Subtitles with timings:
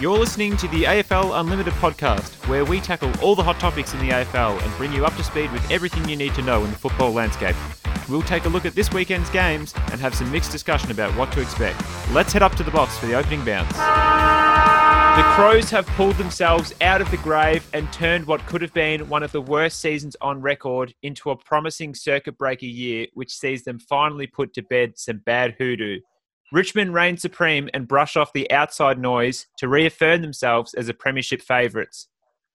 [0.00, 4.00] You're listening to the AFL Unlimited podcast, where we tackle all the hot topics in
[4.00, 6.70] the AFL and bring you up to speed with everything you need to know in
[6.72, 7.54] the football landscape.
[8.08, 11.30] We'll take a look at this weekend's games and have some mixed discussion about what
[11.32, 11.80] to expect.
[12.10, 13.70] Let's head up to the box for the opening bounce.
[13.70, 19.08] The Crows have pulled themselves out of the grave and turned what could have been
[19.08, 23.62] one of the worst seasons on record into a promising circuit breaker year, which sees
[23.62, 26.00] them finally put to bed some bad hoodoo.
[26.52, 31.42] Richmond reign supreme and brush off the outside noise to reaffirm themselves as a premiership
[31.42, 32.08] favourites.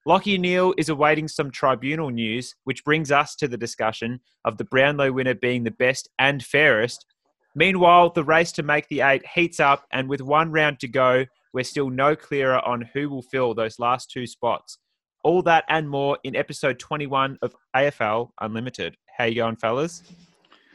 [0.07, 4.63] Lachie Neale is awaiting some tribunal news, which brings us to the discussion of the
[4.63, 7.05] Brownlow winner being the best and fairest.
[7.55, 11.26] Meanwhile, the race to make the eight heats up, and with one round to go,
[11.53, 14.77] we're still no clearer on who will fill those last two spots.
[15.23, 18.95] All that and more in episode 21 of AFL Unlimited.
[19.17, 20.03] How you going, fellas?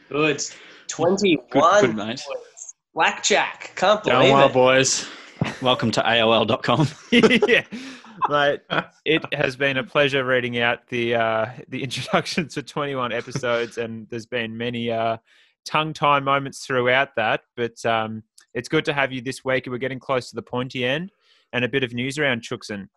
[0.09, 0.43] Good.
[0.87, 1.45] 21.
[1.49, 2.21] Good, good mate.
[2.95, 3.73] Blackjack.
[3.75, 4.53] Can't believe Going well, it.
[4.53, 5.05] boys.
[5.61, 6.87] Welcome to AOL.com.
[7.11, 7.65] yeah,
[8.29, 8.61] mate.
[9.03, 14.07] It has been a pleasure reading out the uh, the introductions for 21 episodes, and
[14.09, 15.17] there's been many uh,
[15.65, 17.41] tongue tie moments throughout that.
[17.57, 19.67] But um, it's good to have you this week.
[19.67, 21.11] We're getting close to the pointy end,
[21.51, 22.87] and a bit of news around Chookson.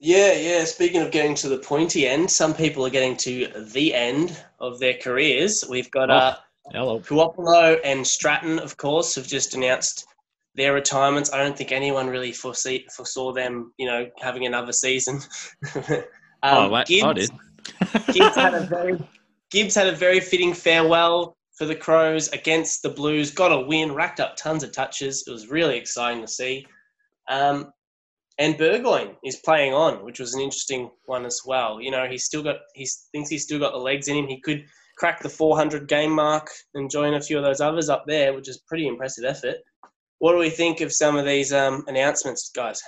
[0.00, 0.64] Yeah, yeah.
[0.64, 4.80] Speaking of getting to the pointy end, some people are getting to the end of
[4.80, 5.64] their careers.
[5.70, 6.36] We've got uh,
[6.72, 7.00] Hello.
[7.00, 10.06] Puopolo and Stratton, of course, have just announced
[10.54, 11.32] their retirements.
[11.32, 15.20] I don't think anyone really foresee, foresaw them, you know, having another season.
[15.76, 16.04] um,
[16.42, 17.30] oh, wait, I Gibbs- did.
[18.14, 18.98] Gibbs had a very
[19.50, 23.30] Gibbs had a very fitting farewell for the Crows against the Blues.
[23.30, 25.24] Got a win, racked up tons of touches.
[25.26, 26.66] It was really exciting to see.
[27.28, 27.72] Um,
[28.38, 31.80] and Burgoyne is playing on, which was an interesting one as well.
[31.80, 34.26] You know, he's still got he thinks he's still got the legs in him.
[34.26, 34.64] He could
[34.96, 38.48] crack the 400 game mark and join a few of those others up there, which
[38.48, 39.56] is pretty impressive effort.
[40.18, 42.80] What do we think of some of these um, announcements, guys?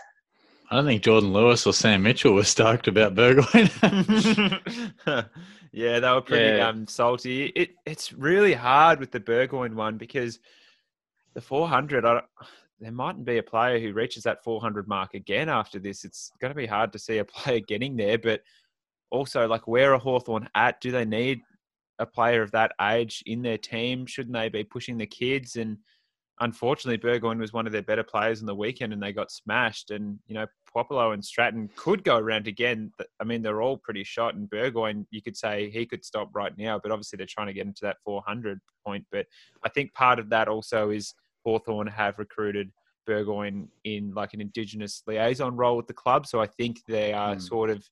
[0.70, 3.70] I don't think Jordan Lewis or Sam Mitchell were stoked about Burgoyne.
[5.73, 6.69] yeah, they were pretty Yeah.
[6.69, 7.47] um, salty.
[7.47, 10.38] It it's really hard with the Burgoyne one because
[11.34, 12.05] the 400.
[12.05, 12.22] I
[12.81, 16.05] there mightn't be a player who reaches that 400 mark again after this.
[16.05, 18.19] It's going to be hard to see a player getting there.
[18.19, 18.43] But
[19.11, 20.81] also, like, where are Hawthorn at?
[20.81, 21.41] Do they need
[21.98, 24.06] a player of that age in their team?
[24.06, 25.56] Shouldn't they be pushing the kids?
[25.56, 25.78] And
[26.41, 29.91] unfortunately, Burgoyne was one of their better players on the weekend, and they got smashed.
[29.91, 32.92] And you know, Puopolo and Stratton could go around again.
[33.20, 34.34] I mean, they're all pretty shot.
[34.34, 37.53] And Burgoyne, you could say he could stop right now, but obviously they're trying to
[37.53, 39.04] get into that 400 point.
[39.10, 39.26] But
[39.64, 41.14] I think part of that also is
[41.44, 42.70] Hawthorn have recruited
[43.06, 46.26] Burgoyne in like an Indigenous liaison role with the club.
[46.26, 47.41] So I think they are Hmm.
[47.41, 47.88] sort of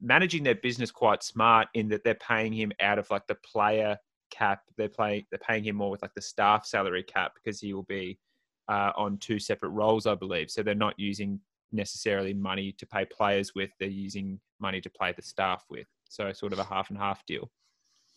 [0.00, 3.96] managing their business quite smart in that they're paying him out of like the player
[4.30, 4.62] cap.
[4.76, 7.84] They're playing they're paying him more with like the staff salary cap because he will
[7.84, 8.18] be
[8.68, 10.50] uh, on two separate roles, I believe.
[10.50, 11.40] So they're not using
[11.72, 13.70] necessarily money to pay players with.
[13.78, 15.86] They're using money to pay the staff with.
[16.08, 17.50] So sort of a half and half deal.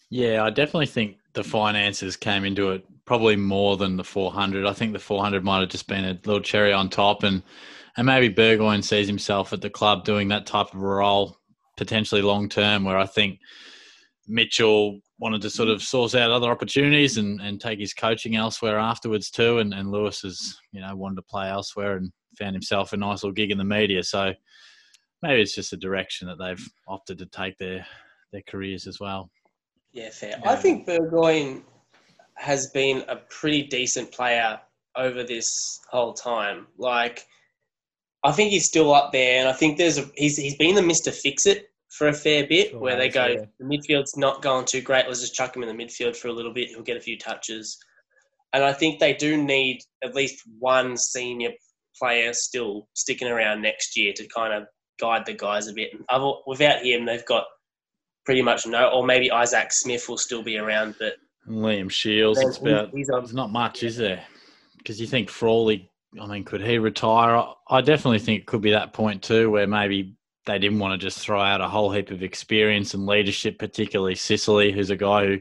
[0.09, 4.66] yeah, I definitely think the finances came into it probably more than the 400.
[4.66, 7.24] I think the 400 might have just been a little cherry on top.
[7.24, 7.44] And,
[7.97, 11.41] and maybe Burgoyne sees himself at the club doing that type of role
[11.78, 13.40] potentially long term, where I think
[14.28, 18.80] Mitchell wanted to sort of source out other opportunities and, and take his coaching elsewhere
[18.80, 19.59] afterwards too.
[19.59, 23.24] And, and Lewis has, you know, wanted to play elsewhere and found himself a nice
[23.24, 24.04] little gig in the media.
[24.04, 24.34] So
[25.22, 27.86] maybe it's just a direction that they've opted to take their,
[28.32, 29.30] their careers as well.
[29.92, 30.40] Yeah, fair.
[30.46, 31.64] I think Burgoyne
[32.36, 34.59] has been a pretty decent player
[34.96, 36.68] over this whole time.
[36.78, 37.26] Like,
[38.24, 40.82] I think he's still up there, and I think there's a, he's he's been the
[40.82, 43.46] Mister Fix It for a fair bit, Sure where they go yeah.
[43.59, 45.08] the midfield's not going too great.
[45.08, 46.70] Let's just chuck him in the midfield for a little bit.
[46.70, 47.78] He'll get a few touches,
[48.54, 51.52] and I think they do need at least one senior
[52.00, 54.68] player still sticking around next year to kind of
[55.00, 55.92] guide the guys a bit.
[55.94, 57.46] And other, without him, they've got
[58.26, 61.16] pretty much no, or maybe Isaac Smith will still be around, but
[61.48, 64.24] Liam Shiels, it's about he's on- there's not much, is there?
[64.78, 67.44] Because you think Frawley, I mean, could he retire?
[67.70, 70.16] I- definitely think it could be that point too, where maybe
[70.46, 74.16] they didn't want to just throw out a whole heap of experience and leadership, particularly
[74.16, 75.38] Sicily, who's a guy who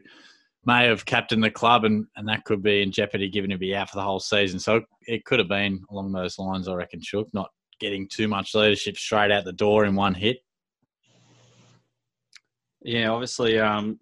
[0.64, 3.74] may have captained the club, and, and that could be in jeopardy given to be
[3.74, 4.60] out for the whole season.
[4.60, 7.50] So it could have been along those lines, I reckon, Shook, not
[7.80, 10.38] getting too much leadership straight out the door in one hit.
[12.82, 13.98] Yeah, obviously, um,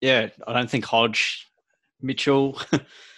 [0.00, 1.46] yeah, I don't think Hodge,
[2.00, 2.60] Mitchell,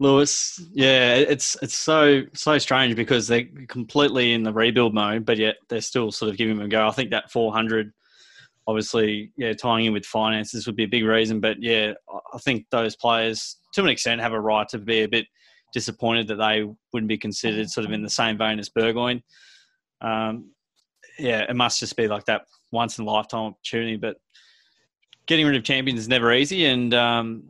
[0.00, 5.36] Lewis, yeah, it's it's so so strange because they're completely in the rebuild mode, but
[5.36, 6.88] yet they're still sort of giving them a go.
[6.88, 7.92] I think that 400,
[8.66, 11.92] obviously, yeah, tying in with finances would be a big reason, but yeah,
[12.32, 15.26] I- think those players, to an extent, have a right to be a bit
[15.74, 16.64] disappointed that they
[16.94, 19.22] wouldn't be considered sort of in the same vein as Burgoyne.
[20.00, 20.52] Um,
[21.18, 23.96] yeah, it must just be like that once in a lifetime opportunity.
[23.96, 24.16] But
[25.26, 27.42] getting rid of champions is never easy, and um,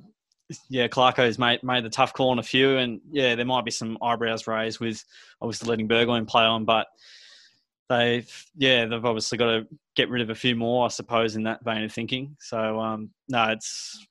[0.68, 3.70] yeah, Clarko's made made the tough call on a few, and yeah, there might be
[3.70, 5.04] some eyebrows raised with
[5.40, 6.88] obviously letting Burgoyne play on, but
[7.88, 9.66] they've yeah they've obviously got to
[9.96, 12.36] get rid of a few more, I suppose, in that vein of thinking.
[12.40, 14.06] So um, no, it's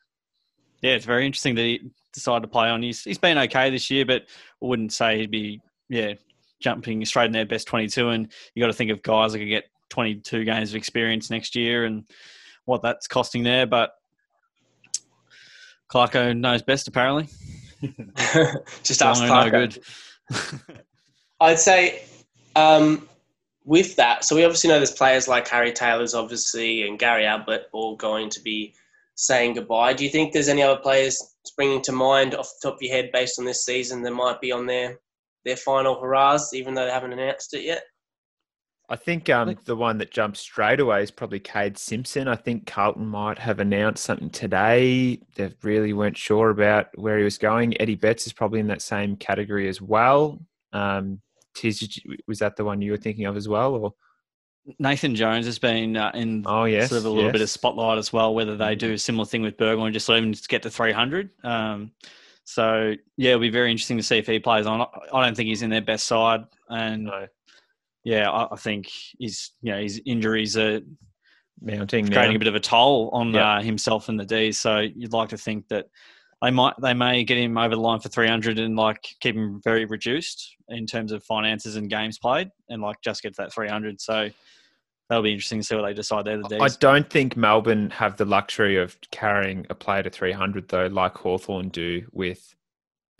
[0.82, 1.82] yeah, it's very interesting that he
[2.14, 2.84] decided to play on.
[2.84, 6.14] He's he's been okay this year, but I wouldn't say he'd be yeah
[6.62, 8.10] jumping straight in their best twenty two.
[8.10, 11.30] And you got to think of guys that could get twenty two games of experience
[11.30, 12.06] next year and
[12.66, 13.92] what that's costing there, but.
[15.90, 17.28] Clarko knows best, apparently.
[18.84, 19.46] Just ask Clarko.
[19.46, 19.80] no good.
[21.40, 22.04] I'd say
[22.56, 23.08] um,
[23.66, 27.70] with that, so we obviously know there's players like Harry Taylor's obviously and Gary Ablett
[27.72, 28.74] all going to be
[29.16, 29.94] saying goodbye.
[29.94, 32.96] Do you think there's any other players springing to mind off the top of your
[32.96, 35.00] head based on this season that might be on their
[35.46, 37.84] their final hurrahs, even though they haven't announced it yet?
[38.92, 42.28] I think um, the one that jumps straight away is probably Kade Simpson.
[42.28, 45.22] I think Carlton might have announced something today.
[45.36, 47.80] They really weren't sure about where he was going.
[47.80, 50.40] Eddie Betts is probably in that same category as well.
[50.74, 51.22] Um,
[51.54, 53.76] Tiz, was that the one you were thinking of as well?
[53.76, 53.94] Or
[54.80, 58.00] Nathan Jones has been uh, in oh yes, sort of a little bit of spotlight
[58.00, 58.34] as well.
[58.34, 61.30] Whether they do a similar thing with Burgoyne, just let him get to 300.
[61.44, 61.92] Um,
[62.44, 64.82] so yeah, it'll be very interesting to see if he plays on.
[65.14, 67.28] I don't think he's in their best side, and No,
[68.04, 70.82] yeah, I, I think his you know his injuries are
[71.62, 72.36] mounting creating now.
[72.36, 73.58] a bit of a toll on Yeah.
[73.58, 74.52] uh, himself and the D.
[74.52, 75.86] So you'd like to think that
[76.42, 79.60] they might they may get him over the line for 300 and like keep him
[79.64, 83.54] very reduced in terms of finances and games played, and like just get to that
[83.54, 84.00] 300.
[84.00, 84.30] So
[85.10, 86.38] that'll be interesting to see what they decide there.
[86.38, 90.88] The I don't think Melbourne have the luxury of carrying a player to 300 though,
[90.88, 92.56] like Hawthorn do with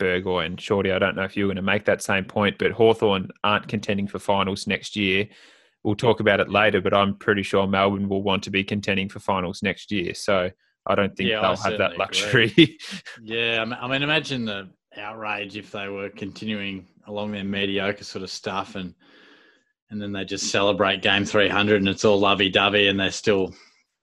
[0.00, 0.56] Burgoyne.
[0.56, 3.30] Shorty, I don't know if you were going to make that same point, but Hawthorn
[3.44, 5.28] aren't contending for finals next year.
[5.84, 9.08] We'll talk about it later, but I'm pretty sure Melbourne will want to be contending
[9.08, 10.14] for finals next year.
[10.14, 10.50] So
[10.86, 12.78] I don't think Yeah, they'll have that luxury.
[13.22, 18.02] Yeah, I mean- I mean, imagine the outrage if they were continuing along their mediocre
[18.04, 18.94] sort of stuff, and
[19.90, 23.52] and then they just celebrate game 300, and it's all lovey-dovey, and they're still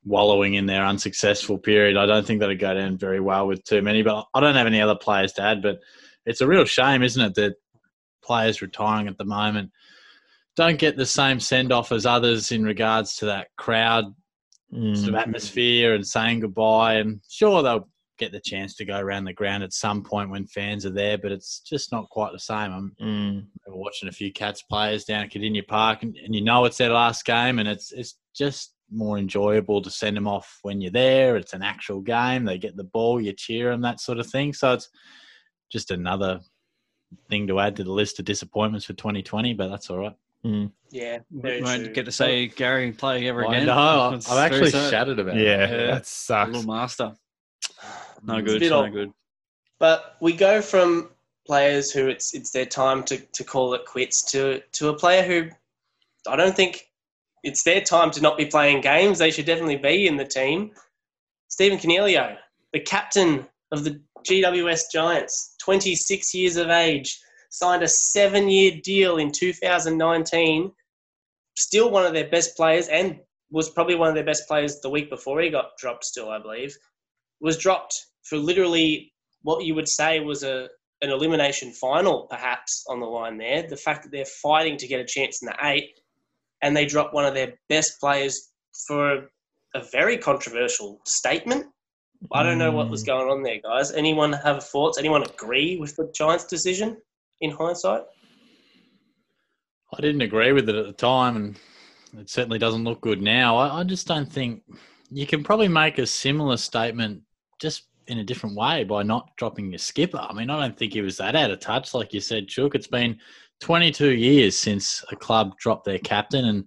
[0.07, 1.97] wallowing in their unsuccessful period.
[1.97, 4.01] I don't think that'd go down very well with too many.
[4.01, 5.61] But I don't have any other players to add.
[5.61, 5.79] But
[6.25, 7.55] it's a real shame, isn't it, that
[8.23, 9.71] players retiring at the moment
[10.55, 14.05] don't get the same send off as others in regards to that crowd
[14.73, 14.97] Mm.
[14.97, 16.95] sort of atmosphere and saying goodbye.
[16.95, 17.87] And sure, they'll
[18.19, 21.17] get the chance to go around the ground at some point when fans are there,
[21.17, 22.73] but it's just not quite the same.
[22.73, 23.47] I'm Mm.
[23.67, 26.91] watching a few Cats players down at Cardinia Park, and, and you know it's their
[26.91, 31.35] last game, and it's it's just more enjoyable to send them off when you're there.
[31.35, 32.45] It's an actual game.
[32.45, 34.53] They get the ball, you cheer them, that sort of thing.
[34.53, 34.89] So it's
[35.71, 36.39] just another
[37.29, 40.15] thing to add to the list of disappointments for 2020, but that's all right.
[40.45, 40.71] Mm.
[40.91, 41.93] Yeah, We won't true.
[41.93, 43.65] get to see Gary play ever I again.
[43.67, 44.11] know.
[44.13, 44.89] It's I'm very actually sad.
[44.91, 45.71] shattered about Yeah, it.
[45.71, 45.93] Yeah.
[45.95, 46.51] that sucks.
[46.53, 47.13] Little master.
[48.23, 48.59] No It's good.
[48.61, 48.93] bit No odd.
[48.93, 49.11] good.
[49.79, 51.09] But we go from
[51.45, 55.23] players who it's it's their time to, to call it quits to to a player
[55.23, 55.49] who
[56.27, 56.86] I don't think
[57.47, 59.17] it's their time to not be playing games.
[59.17, 60.71] They should definitely be in the team.
[61.47, 62.35] Stephen Coniglio,
[62.73, 67.17] the captain of the GWS Giants, 26 years of age,
[67.49, 70.71] signed a seven-year deal in 2019.
[71.55, 73.19] Still one of their best players, and
[73.49, 76.03] was probably one of their best players the week before he got dropped.
[76.03, 76.75] Still, I believe,
[77.39, 80.67] was dropped for literally what you would say was a
[81.03, 83.61] an elimination final, perhaps on the line there.
[83.61, 85.91] The fact that they're fighting to get a chance in the eight,
[86.61, 88.49] and they drop one of their best players
[88.87, 89.29] for
[89.75, 91.65] a very controversial statement.
[92.31, 93.07] I don't know what was Mm.
[93.07, 93.91] going on there, guys.
[93.91, 94.97] Anyone have thoughts?
[94.97, 96.97] Anyone agree with the Giants' decision
[97.41, 98.01] in hindsight?
[99.93, 101.59] I didn't agree with it at the time, and
[102.19, 103.55] it certainly doesn't look good now.
[103.55, 104.63] I, I just don't think
[105.11, 107.21] you can probably make a similar statement
[107.61, 110.17] just in a different way by not dropping your skipper.
[110.19, 112.75] I mean, I don't think he was that out of touch, like you said, Chook.
[112.75, 113.19] It's been
[113.61, 116.65] 22 years since a club dropped their captain, and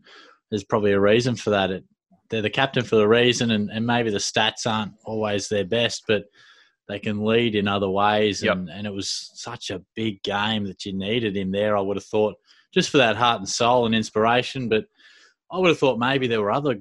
[0.50, 1.70] there's probably a reason for that.
[1.70, 1.84] It,
[2.28, 6.04] they're the captain for the reason, and, and maybe the stats aren't always their best,
[6.06, 6.24] but
[6.88, 8.42] they can lead in other ways.
[8.42, 8.56] Yep.
[8.56, 11.96] And, and it was such a big game that you needed him there, I would
[11.96, 12.34] have thought,
[12.72, 14.68] just for that heart and soul and inspiration.
[14.68, 14.84] But
[15.50, 16.76] I would have thought maybe there were other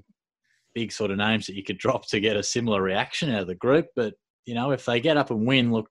[0.74, 3.48] big sort of names that you could drop to get a similar reaction out of
[3.48, 3.88] the group.
[3.96, 5.90] But, you know, if they get up and win, look,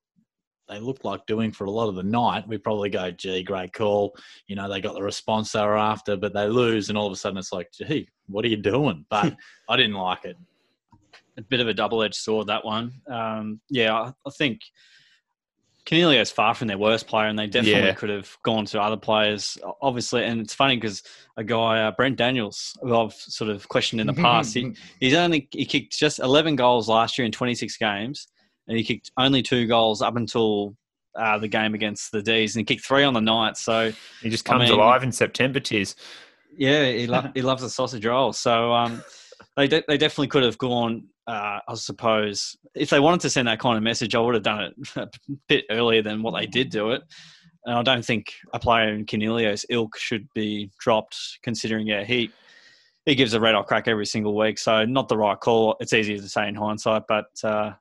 [0.69, 3.73] they look like doing for a lot of the night, we probably go, gee, great
[3.73, 4.15] call.
[4.47, 7.13] You know, they got the response they were after, but they lose, and all of
[7.13, 9.05] a sudden it's like, gee, what are you doing?
[9.09, 9.35] But
[9.69, 10.37] I didn't like it.
[11.37, 12.93] a bit of a double-edged sword that one.
[13.11, 14.61] Um, yeah, I, I think
[15.87, 17.95] Coniglio's far from their worst player, and they definitely Yeah.
[17.95, 20.23] could have gone to other players, obviously.
[20.25, 21.03] And it's funny because
[21.39, 25.15] a guy, uh, Brent Daniels, who I've sort of questioned in the past, he, he's
[25.15, 28.29] only he kicked just 11 goals last year in 26 games,
[28.69, 30.77] and he kicked only two goals up until
[31.19, 33.57] uh, the game against the D's, and he kicked three on the night.
[33.57, 35.95] So He just I comes mean- alive in September, Tiz.
[36.57, 38.33] yeah, he, lo- he loves a sausage roll.
[38.33, 39.03] So um,
[39.57, 41.05] they de- they definitely could have gone.
[41.27, 44.45] Uh, I suppose if they wanted to send that kind of message, I would have
[44.45, 45.09] done it a
[45.49, 47.03] bit earlier than what they did do it.
[47.67, 52.31] And I don't think a player in Coniglio's ilk should be dropped, considering yeah he
[53.05, 54.59] he gives a red hot crack every single week.
[54.59, 55.77] So not the right call.
[55.81, 57.73] It's easier to say in hindsight, but uh,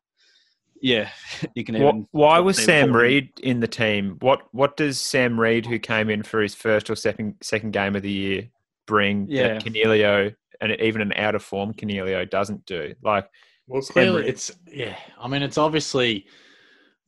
[0.81, 1.09] yeah,
[1.55, 2.07] you can Why, even.
[2.11, 3.01] why was Sam forward.
[3.03, 4.17] Reid in the team?
[4.19, 7.95] What What does Sam Reid, who came in for his first or second second game
[7.95, 8.47] of the year,
[8.85, 9.53] bring Yeah.
[9.55, 12.93] that Coniglio and even an out of form Coniglio doesn't do?
[13.03, 13.29] Like,
[13.67, 14.29] Well, clearly Reid.
[14.29, 14.95] it's yeah.
[15.19, 16.25] I mean, it's obviously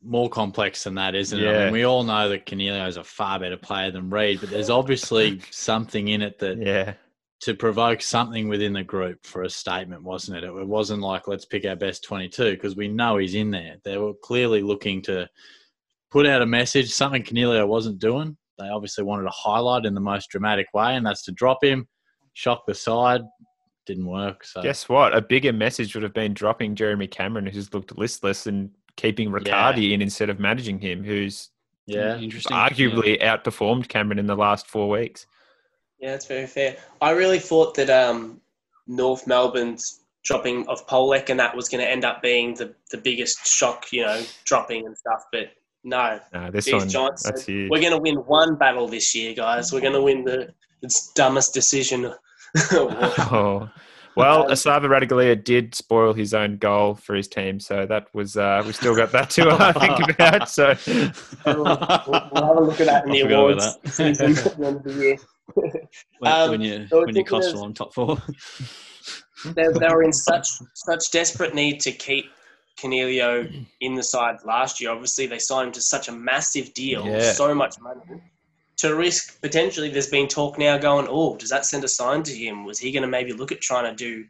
[0.02, 1.46] more complex than that, isn't it?
[1.48, 1.64] I Yeah.
[1.66, 4.70] mean, we all know that Coniglio is a far better player than Reid, but there's
[4.70, 6.94] obviously something in it that yeah,
[7.42, 10.44] to provoke something within the group for a statement, wasn't it?
[10.44, 13.78] It wasn't like let's pick our best 22 because we know he's in there.
[13.84, 15.30] They were clearly looking to
[16.12, 18.36] put out a message, something Coniglio wasn't doing.
[18.58, 21.88] They obviously wanted to highlight in the most dramatic way, and that's to drop him,
[22.34, 23.22] shock the side.
[23.86, 24.44] Didn't work.
[24.44, 25.16] So guess what?
[25.16, 29.94] A bigger message would have been dropping Jeremy Cameron, who's looked listless, and keeping Riccardi
[29.94, 31.50] in instead of managing him, who's
[31.88, 32.56] yeah, interesting.
[32.56, 35.26] arguably outperformed Cameron in the last four weeks.
[36.00, 36.78] Yeah, that's very fair.
[37.02, 38.40] I really thought that um,
[38.88, 42.98] North Melbourne's dropping of Polec and that was going to end up being the, the
[42.98, 45.24] biggest shock, you know, dropping and stuff.
[45.32, 45.52] But
[45.84, 47.70] no, No, this these one, Giants, that's huge.
[47.70, 49.72] we're going to win one battle this year, guys.
[49.72, 52.14] We're going to win the it's dumbest decision.
[52.66, 53.70] Oh.
[54.16, 58.62] Well, Esava Ratugolea did spoil his own goal for his team, so that was uh,
[58.66, 60.50] we still got that to uh, think about.
[60.50, 60.76] So
[61.46, 64.78] we'll, we'll, we'll have a look at that in the awards season at the end
[64.78, 65.18] of the year.
[66.20, 68.18] when, Um, when you so when you cost along top four.
[69.46, 72.26] they, they were in such such desperate need to keep
[72.80, 74.92] Coniglio in the side last year.
[74.92, 77.32] Obviously, they signed him to such a massive deal, Yeah.
[77.34, 78.02] so much money.
[78.78, 82.32] To risk potentially, there's been talk now going, oh, does that send a sign to
[82.34, 82.64] him?
[82.64, 84.24] Was he going to maybe look at trying to do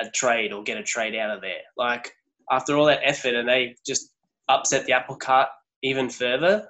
[0.00, 1.60] a trade or get a trade out of there?
[1.76, 2.10] Like
[2.50, 4.14] after all that effort, and they just
[4.48, 5.48] upset the apple cart
[5.82, 6.66] even further.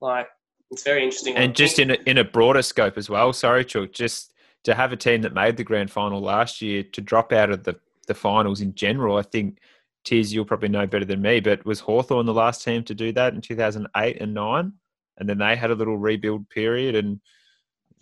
[0.00, 0.26] Like
[0.72, 1.36] it's very interesting.
[1.36, 3.32] and just in a, in a broader scope as well.
[3.32, 4.32] Sorry, Chook, just
[4.64, 7.64] to have a team that made the grand final last year to drop out of
[7.64, 9.16] the the finals in general.
[9.16, 9.58] I think
[10.04, 13.12] Tiz, you'll probably know better than me, but was Hawthorn the last team to do
[13.12, 14.72] that in 2008 and nine?
[15.18, 17.20] And then they had a little rebuild period, and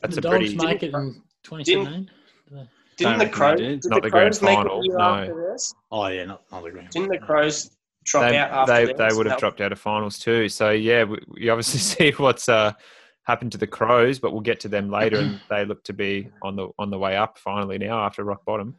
[0.00, 2.10] that's the a pretty Dogs make it in 2017.
[2.96, 3.58] didn't the Crows?
[3.58, 3.80] did.
[3.80, 5.56] Did Not the the grand Crows make final, it the year no.
[5.90, 6.90] Oh yeah, not not the grand.
[6.90, 7.70] Didn't the Crows
[8.04, 10.48] drop they, out after they, they would have dropped out of finals too.
[10.48, 11.80] So yeah, we, we obviously
[12.12, 12.72] see what's uh,
[13.24, 16.30] happened to the Crows, but we'll get to them later, and they look to be
[16.42, 18.76] on the on the way up finally now after rock bottom.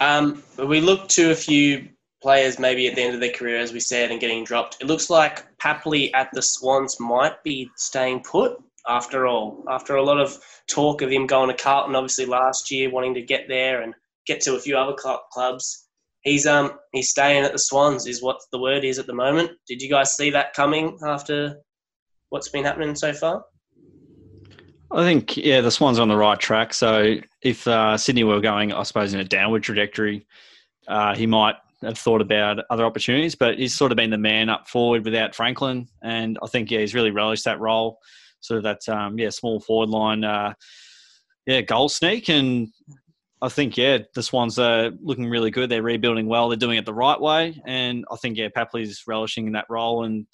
[0.00, 1.88] Um, but we look to a few
[2.22, 4.78] players maybe at the end of their career, as we said, and getting dropped.
[4.80, 9.64] It looks like Papley at the Swans might be staying put after all.
[9.68, 13.22] After a lot of talk of him going to Carlton, obviously last year, wanting to
[13.22, 13.94] get there and
[14.26, 15.88] get to a few other cl- clubs.
[16.22, 19.52] He's um he's staying at the Swans, is what the word is at the moment.
[19.66, 21.56] Did you guys see that coming after
[22.28, 23.44] what's been happening so far?
[24.92, 26.74] I think yeah, the Swans are on the right track.
[26.74, 30.26] So if uh, Sydney were going, I suppose, in a downward trajectory,
[30.88, 33.34] uh, he might have thought about other opportunities.
[33.34, 36.80] But he's sort of been the man up forward without Franklin, and I think yeah,
[36.80, 37.98] he's really relished that role,
[38.40, 40.54] sort of that um, yeah small forward line, uh,
[41.46, 42.68] yeah goal sneak, and
[43.42, 45.70] I think yeah the Swans are looking really good.
[45.70, 46.48] They're rebuilding well.
[46.48, 50.04] They're doing it the right way, and I think yeah Papley's relishing in that role,
[50.04, 50.26] and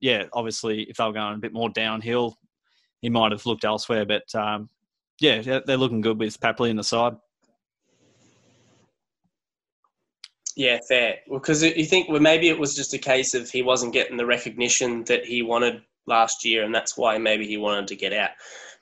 [0.00, 2.38] yeah obviously if they were going a bit more downhill
[3.04, 4.06] he might have looked elsewhere.
[4.06, 4.70] But um,
[5.20, 7.12] yeah, they're, looking good with Papley in the side.
[10.56, 11.16] Yeah, fair.
[11.30, 14.24] Because you think well, maybe it was just a case of he wasn't getting the
[14.24, 18.30] recognition that he wanted last year, and that's why maybe he wanted to get out.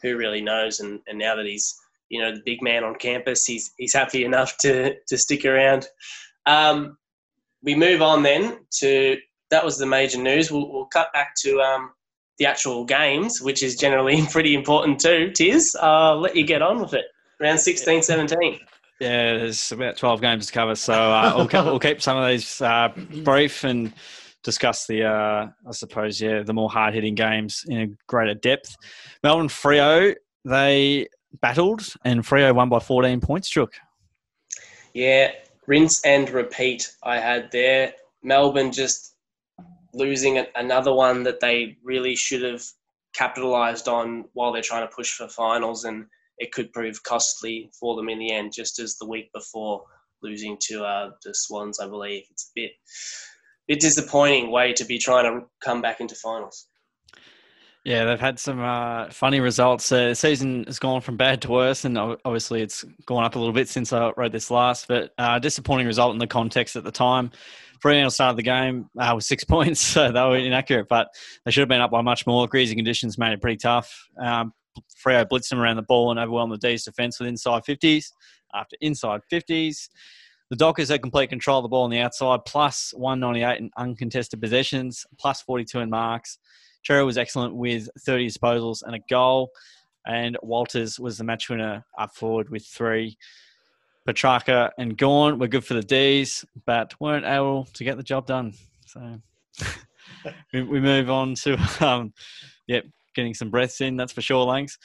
[0.03, 0.79] Who really knows?
[0.79, 1.77] And and now that he's
[2.13, 5.89] you know the big man on campus, he's he's happy enough to to stick around.
[6.47, 6.99] Um,
[7.63, 9.17] we move on then to
[9.51, 10.53] that was the major news.
[10.53, 11.93] We'll, we'll cut back to um,
[12.39, 15.31] the actual games, which is generally pretty important too.
[15.31, 17.07] Tiz, I'll let you get on with it.
[17.41, 18.61] Round 16, 17.
[19.01, 22.29] Yeah, there's about 12 games to cover, so uh, we'll, keep, we'll keep some of
[22.29, 22.89] these uh,
[23.25, 23.93] brief and
[24.45, 28.77] discuss the, uh, I suppose, yeah, the more hard hitting games in a greater depth.
[29.23, 30.15] Melbourne Freo,
[30.45, 31.09] they
[31.41, 33.49] battled, and Freo won by 14 points.
[33.49, 33.75] Chook.
[34.95, 35.33] Yeah,
[35.67, 36.93] rinse and repeat.
[37.03, 37.95] I had there.
[38.23, 39.15] Melbourne just
[39.95, 42.63] losing another one that they really should have
[43.15, 46.07] capitalized on while they're trying to push for finals, and
[46.39, 49.85] it could prove costly for them in the end, just as the week before
[50.23, 52.25] losing to uh, the Swans, I believe.
[52.31, 52.71] It's a bit,
[53.69, 56.69] bit disappointing way to be trying to come back into finals.
[57.85, 59.91] Yeah, they've had some uh, funny results.
[59.91, 63.39] Uh, the season has gone from bad to worse, and obviously it's gone up a
[63.39, 64.87] little bit since I wrote this last.
[64.87, 67.33] But uh, disappointing result in the context at the time.
[67.81, 71.09] Fremantle started the game uh, with six points, so they were inaccurate, but
[71.45, 72.47] they should have been up by much more.
[72.47, 74.09] Greasy conditions made it pretty tough.
[74.21, 74.53] Um,
[75.05, 78.13] Freo blitzed them around the ball and overwhelmed the D's defence with inside 50s
[78.55, 79.89] after inside 50s.
[80.51, 84.41] The Dockers had complete control of the ball on the outside, plus 198 in uncontested
[84.41, 86.39] possessions, plus 42 in marks.
[86.83, 89.51] Cherry was excellent with 30 disposals and a goal.
[90.07, 93.17] And Walters was the match winner up forward with three.
[94.07, 98.27] Petracca and Gawn were good for the D's, but weren't able to get the job
[98.27, 98.53] done.
[98.87, 99.21] So
[100.53, 102.13] we, we move on to, um,
[102.67, 102.85] yep,
[103.15, 104.77] getting some breaths in, that's for sure, Langs.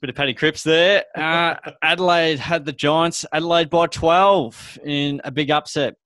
[0.00, 1.04] Bit of Paddy Cripps there.
[1.14, 3.24] Uh, Adelaide had the Giants.
[3.32, 5.96] Adelaide by 12 in a big upset.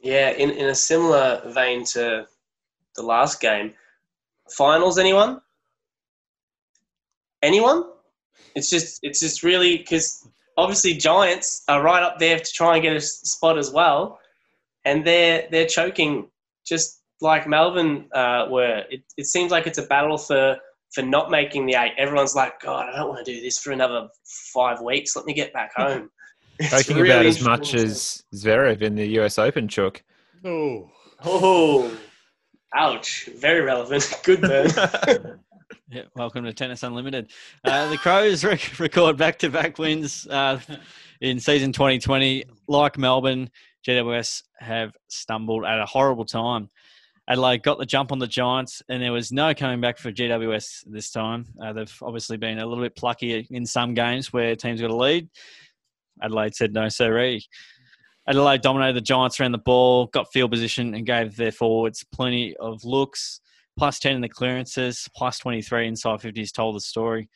[0.00, 2.26] Yeah, in, in a similar vein to
[2.98, 3.72] the last game.
[4.50, 5.40] Finals, anyone?
[7.42, 7.84] Anyone?
[8.54, 10.26] It's just it's just really because
[10.56, 14.18] obviously Giants are right up there to try and get a spot as well,
[14.84, 16.28] and they're they're choking
[16.66, 18.84] just like Melbourne uh, were.
[18.90, 20.58] It, it seems like it's a battle for
[20.92, 21.92] for not making the eight.
[21.98, 24.08] Everyone's like, God, I don't want to do this for another
[24.52, 25.14] five weeks.
[25.14, 26.10] Let me get back home.
[26.58, 30.02] It's Talking really about as much as Zverev in the US Open, Chook.
[30.44, 30.90] Oh.
[31.24, 31.96] Oh,
[32.74, 33.28] ouch!
[33.36, 34.12] Very relevant.
[34.24, 35.40] Good burn.
[35.90, 37.30] Yeah, welcome to Tennis Unlimited.
[37.64, 40.60] Uh, the Crows rec- record back-to-back wins uh,
[41.22, 42.44] in season 2020.
[42.68, 43.48] Like Melbourne,
[43.86, 46.68] GWS have stumbled at a horrible time.
[47.26, 50.84] Adelaide got the jump on the Giants, and there was no coming back for GWS
[50.86, 51.46] this time.
[51.62, 54.96] Uh, they've obviously been a little bit plucky in some games where teams got a
[54.96, 55.30] lead.
[56.22, 57.42] Adelaide said no, sirree.
[58.28, 62.54] Adelaide dominated the Giants around the ball, got field position, and gave their forwards plenty
[62.56, 63.40] of looks
[63.78, 67.30] plus 10 in the clearances, plus 23 inside 50s told the story.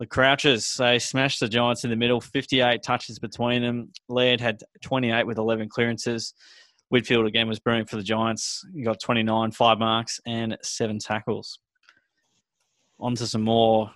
[0.00, 3.92] The Crouchers, they smashed the Giants in the middle, 58 touches between them.
[4.08, 6.34] Laird had 28 with 11 clearances.
[6.88, 8.64] Whitfield again was brewing for the Giants.
[8.74, 11.58] He got 29, five marks, and seven tackles.
[12.98, 13.90] On to some more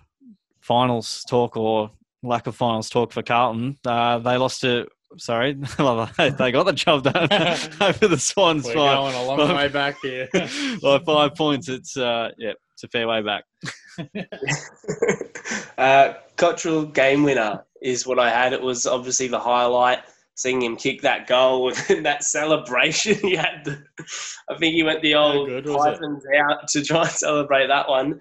[0.61, 1.91] finals talk or
[2.23, 3.77] lack of finals talk for Carlton.
[3.85, 7.29] Uh, they lost to, sorry, they got the job done
[7.81, 8.65] over the Swans.
[8.67, 10.29] We're by- going a long way back here.
[10.83, 11.69] by five points.
[11.69, 13.45] It's uh, yeah, it's a fair way back.
[15.79, 18.53] uh, Cottrell game winner is what I had.
[18.53, 20.01] It was obviously the highlight.
[20.35, 23.65] Seeing him kick that goal and that celebration, he had.
[23.65, 23.83] The,
[24.49, 26.39] I think he went the old good was it?
[26.39, 28.21] out to try and celebrate that one.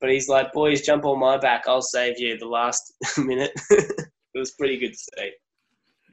[0.00, 1.64] But he's like, "Boys, jump on my back.
[1.68, 5.30] I'll save you." The last minute, it was pretty good to see.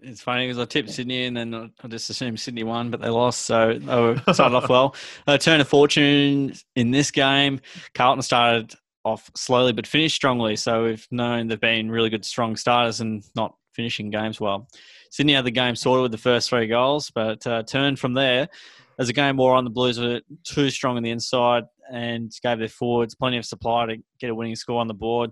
[0.02, 3.10] It's funny because I tipped Sydney and then I just assumed Sydney won, but they
[3.10, 4.96] lost, so they were started off well.
[5.28, 7.60] Uh, turn of fortune in this game.
[7.94, 12.56] Carlton started off slowly but finished strongly, so we've known they've been really good, strong
[12.56, 14.68] starters and not finishing games well.
[15.12, 18.50] Sydney had the game sorted with the first three goals, but uh, turned from there
[18.98, 19.66] as the game wore on.
[19.66, 23.86] The Blues were too strong on the inside and gave their forwards plenty of supply
[23.88, 25.32] to get a winning score on the board.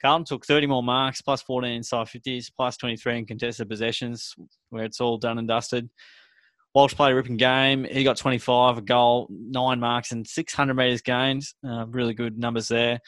[0.00, 4.34] Carlton took 30 more marks, plus 14 inside 50s, plus 23 in contested possessions,
[4.70, 5.88] where it's all done and dusted.
[6.74, 7.84] Walsh played a ripping game.
[7.84, 11.44] He got 25, a goal, nine marks, and 600 metres gained.
[11.66, 13.00] Uh, really good numbers there.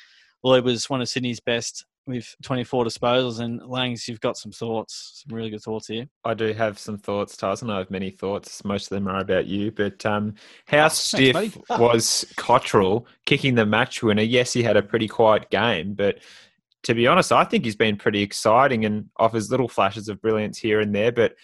[0.43, 3.41] Lloyd was one of Sydney's best with 24 disposals.
[3.41, 6.07] And Langs, you've got some thoughts, some really good thoughts here.
[6.25, 7.71] I do have some thoughts, Tarzan.
[7.71, 8.65] I have many thoughts.
[8.65, 9.71] Most of them are about you.
[9.71, 10.35] But um,
[10.67, 11.53] how stiff buddy.
[11.71, 14.23] was Cottrell kicking the match winner?
[14.23, 16.19] Yes, he had a pretty quiet game, but
[16.85, 20.59] to be honest, I think he's been pretty exciting and offers little flashes of brilliance
[20.59, 21.13] here and there.
[21.13, 21.35] But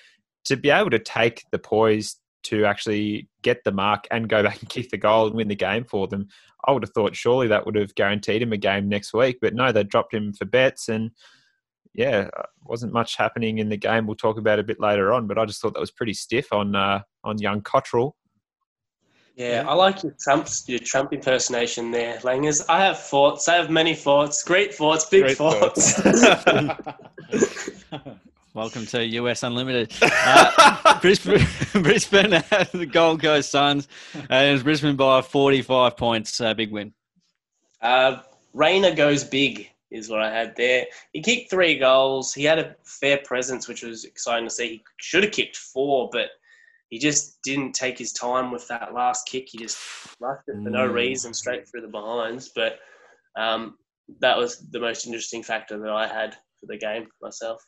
[0.45, 4.61] to be able to take the poise to actually get the mark and go back
[4.61, 6.29] and kick the goal and win the game for them,
[6.67, 9.39] I would have thought surely that would have guaranteed him a game next week.
[9.41, 11.11] But no, they dropped him for Betts and
[11.95, 14.07] yeah, uh, wasn't much happening in the game.
[14.07, 16.53] We'll talk about a bit later on, but I just thought that was pretty stiff
[16.53, 18.17] on uh, on young Cottrell.
[19.37, 22.65] Yeah, I like your Trump your Trump impersonation there, Langers.
[22.71, 23.49] I have thoughts.
[23.49, 24.43] I have many thoughts.
[24.43, 25.05] Great thoughts.
[25.11, 26.01] Big Great thoughts.
[28.55, 29.93] Welcome to US Unlimited.
[30.01, 31.47] Uh, Brisbane,
[31.83, 36.41] Brisbane had the Gold Coast Suns, and it was Brisbane by 45 points.
[36.41, 36.95] Uh, big win.
[37.83, 38.21] Uh,
[38.55, 40.87] Rayner goes big is what I had there.
[41.13, 42.33] He kicked three goals.
[42.33, 44.69] He had a fair presence, which was exciting to see.
[44.69, 46.31] He should have kicked four, but
[46.91, 49.49] he just didn't take his time with that last kick.
[49.51, 49.77] He just
[50.21, 50.93] rushed it for no Mm.
[50.93, 52.51] reason straight through the behinds.
[52.55, 52.79] But
[53.37, 53.77] um,
[54.21, 57.61] that was the most interesting factor that I had for the game myself.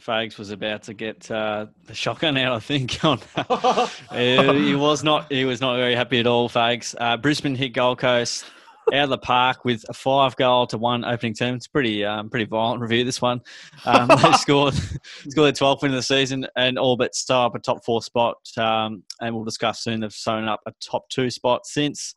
[0.00, 3.02] Fags was about to get uh, the shotgun out, I think.
[3.04, 5.32] On Uh, he was not.
[5.32, 6.48] He was not very happy at all.
[6.48, 6.94] Fags.
[7.00, 8.44] Uh, Brisbane hit Gold Coast
[8.92, 11.54] out of the park with a five goal to one opening term.
[11.54, 13.04] It's pretty, um, pretty violent review.
[13.04, 13.40] This one.
[13.84, 14.74] Um, they scored
[15.28, 18.02] scored their 12th win of the season and all but start up a top four
[18.02, 18.36] spot.
[18.56, 20.00] Um, and we'll discuss soon.
[20.00, 22.14] They've sewn up a top two spot since.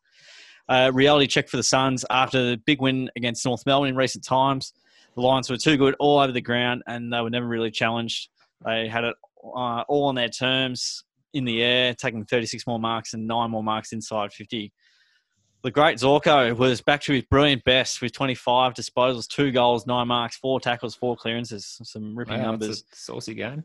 [0.68, 4.24] Uh, reality check for the Suns after the big win against North Melbourne in recent
[4.24, 4.74] times.
[5.16, 8.30] The Lions were too good all over the ground, and they were never really challenged.
[8.66, 13.14] They had it uh, all on their terms in the air, taking 36 more marks
[13.14, 14.72] and nine more marks inside 50.
[15.66, 20.08] The great Zorko was back to his brilliant best with 25 disposals, two goals, nine
[20.08, 21.80] marks, four tackles, four clearances.
[21.82, 22.84] Some ripping Wow, numbers.
[22.94, 23.64] Saucy game.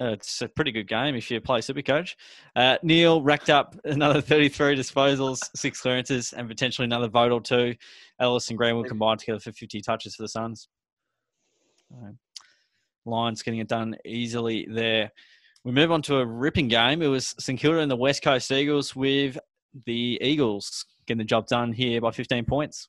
[0.00, 2.16] Uh, it's a pretty good game if you play Supercoach.
[2.56, 7.76] Uh, Neale racked up another 33 disposals, six clearances, and potentially another vote or two.
[8.18, 10.66] Ellis and Greenwood combined together for 50 touches for the Suns.
[11.94, 12.10] Uh,
[13.04, 15.12] Lions getting it done easily there.
[15.62, 17.02] We move on to a ripping game.
[17.02, 19.38] It was St Kilda and the West Coast Eagles with
[19.84, 22.88] the Eagles getting the job done here by 15 points.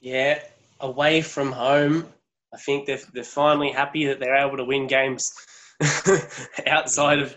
[0.00, 0.38] Yeah,
[0.80, 2.06] away from home,
[2.54, 5.32] I think they're, they're finally happy that they're able to win games
[6.66, 7.36] outside of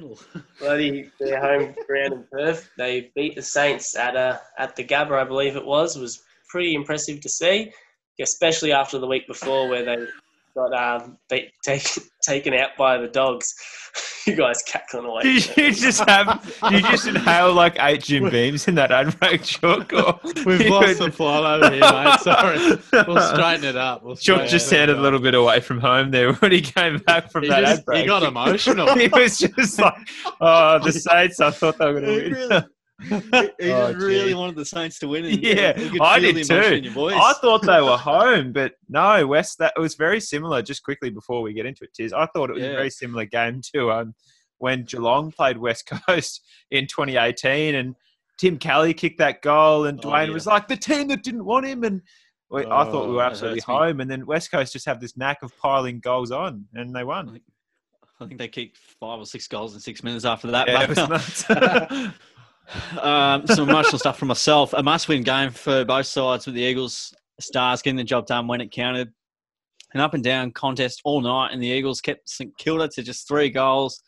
[0.60, 2.70] bloody their home ground in Perth.
[2.78, 5.96] They beat the Saints at uh, at the Gabba, I believe it was.
[5.96, 7.72] It was pretty impressive to see,
[8.20, 10.08] especially after the week before where they
[10.56, 11.88] got um, beat, take,
[12.24, 13.54] taken out by the dogs.
[14.28, 15.22] you guys cackling away.
[15.24, 19.94] Did you just have you just inhale like eight Jim Beams in that unbreak chalk?
[19.94, 22.20] Or We've lost would- the plot over here, mate.
[22.22, 23.06] Sorry.
[23.08, 24.04] We'll straighten it up.
[24.04, 27.32] We'll Chuck just sounded a little bit away from home there when he came back
[27.32, 28.02] from He, that just, ad break.
[28.02, 28.96] he got emotional.
[28.98, 29.94] he was just like,
[30.42, 31.40] "Oh, the Saints!
[31.40, 32.66] I thought they were going to He win."
[33.60, 34.34] He Oh, just really gee.
[34.34, 35.26] wanted the Saints to win.
[35.42, 36.56] Yeah, I did too.
[36.56, 37.16] In your voice.
[37.18, 39.58] I thought they were home, but no, West.
[39.60, 40.62] That was very similar.
[40.62, 43.26] Just quickly before we get into it, Tiz, I thought it was a very similar
[43.26, 44.16] game to um,
[44.60, 47.96] when Geelong played West Coast in 2018, and
[48.38, 50.34] Tim Kelly kicked that goal, and Oh, Dwayne yeah.
[50.34, 52.02] was like the team that didn't want him, and
[52.50, 53.74] we, I thought we Oh, were absolutely hurts me.
[53.76, 57.04] home, and then West Coast just have this knack of piling goals on, and they
[57.04, 57.40] won.
[58.20, 60.68] I think they kicked five or six goals in six minutes after that.
[60.68, 62.12] Yeah,
[63.02, 64.74] um, some emotional stuff for myself.
[64.74, 68.62] A must-win game for both sides with the Eagles Stars getting the job done when
[68.62, 69.12] it counted.
[69.94, 73.28] An up and down contest all night, and the Eagles kept St Kilda to just
[73.28, 74.02] three goals,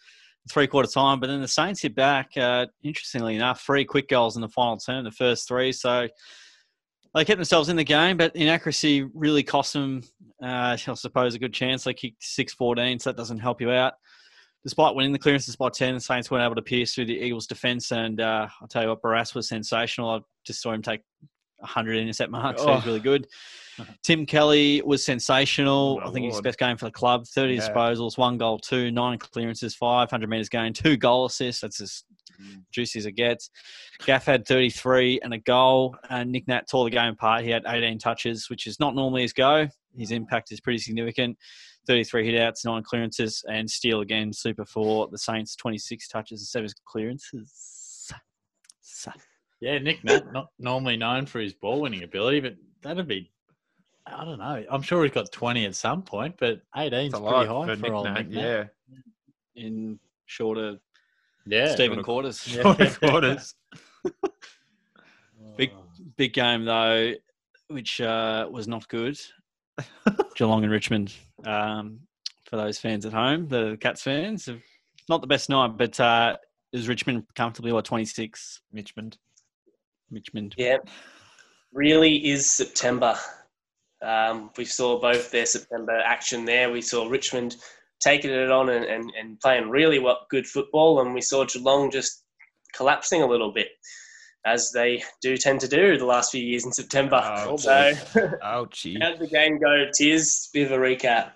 [0.49, 1.19] three quarter time.
[1.19, 2.31] But then the Saints hit back.
[2.35, 5.71] Uh, interestingly enough, three quick goals in the final term, the first three.
[5.71, 6.07] So
[7.13, 10.01] they kept themselves in the game, but inaccuracy really cost them.
[10.41, 11.83] Uh, I suppose a good chance.
[11.83, 13.93] They kicked six fourteen, so that doesn't help you out
[14.65, 17.45] despite winning the clearances by 10, the Saints weren't able to pierce through the Eagles'
[17.45, 17.91] defence.
[17.91, 20.09] And uh, I'll tell you what, Barrass was sensational.
[20.09, 21.01] I just saw him take
[21.59, 22.61] 100 intercept marks.
[22.63, 22.87] So he was Oh.
[22.87, 23.27] really good.
[24.03, 25.99] Tim Kelly was sensational.
[26.03, 26.45] Oh, I think he's Lord.
[26.45, 27.27] best game for the club.
[27.27, 27.69] 30 Yeah.
[27.69, 31.61] disposals, one goal, two, nine clearances, 500 metres gain, two goal assists.
[31.61, 32.03] That's as
[32.71, 33.49] juicy as it gets.
[34.05, 35.95] Gaff had 33 and a goal.
[36.09, 37.43] And Nick Nat tore the game apart.
[37.43, 39.67] He had 18 touches, which is not normally his go.
[39.97, 41.37] His impact is pretty significant.
[41.87, 44.31] 33 hitouts, nine clearances, and Steele again.
[44.33, 48.11] Super for the Saints, 26 touches and seven clearances.
[49.61, 53.31] Yeah, Nick Nat, not normally known for his ball winning ability, but that'd be,
[54.05, 54.63] I don't know.
[54.69, 57.93] I'm sure he's got 20 at some point, but 18 is pretty high for for,
[57.93, 58.69] old Nick Nick Nat, Nat.
[58.85, 59.03] Yeah,
[59.55, 60.77] in shorter
[61.45, 61.73] Yeah.
[61.73, 62.45] Stephen quarters.
[62.55, 62.93] Yeah.
[62.99, 63.55] Quarters.
[65.57, 65.71] Big-
[66.17, 67.13] Big game though,
[67.67, 69.17] which uh, was not good.
[70.35, 71.13] Geelong and Richmond.
[71.45, 72.01] Um,
[72.49, 74.49] for those fans at home, the Cats fans,
[75.09, 76.37] not the best night, but uh,
[76.71, 78.61] it was Richmond comfortably by 26.
[78.71, 79.17] Richmond.
[80.11, 80.55] Richmond.
[80.57, 80.77] Yeah,
[81.73, 83.15] really is September.
[84.03, 86.71] Um, we saw both their September action there.
[86.71, 87.55] We saw Richmond
[87.99, 91.89] taking it on and, and, and playing really well, good football, and we saw Geelong
[91.91, 92.23] just
[92.73, 93.69] collapsing a little bit,
[94.45, 97.19] as they do tend to do the last few years in September.
[97.23, 97.93] Oh, so,
[98.43, 98.97] Oh, gee.
[99.01, 100.49] how did the game go, Tiz?
[100.53, 101.31] Bit of a recap.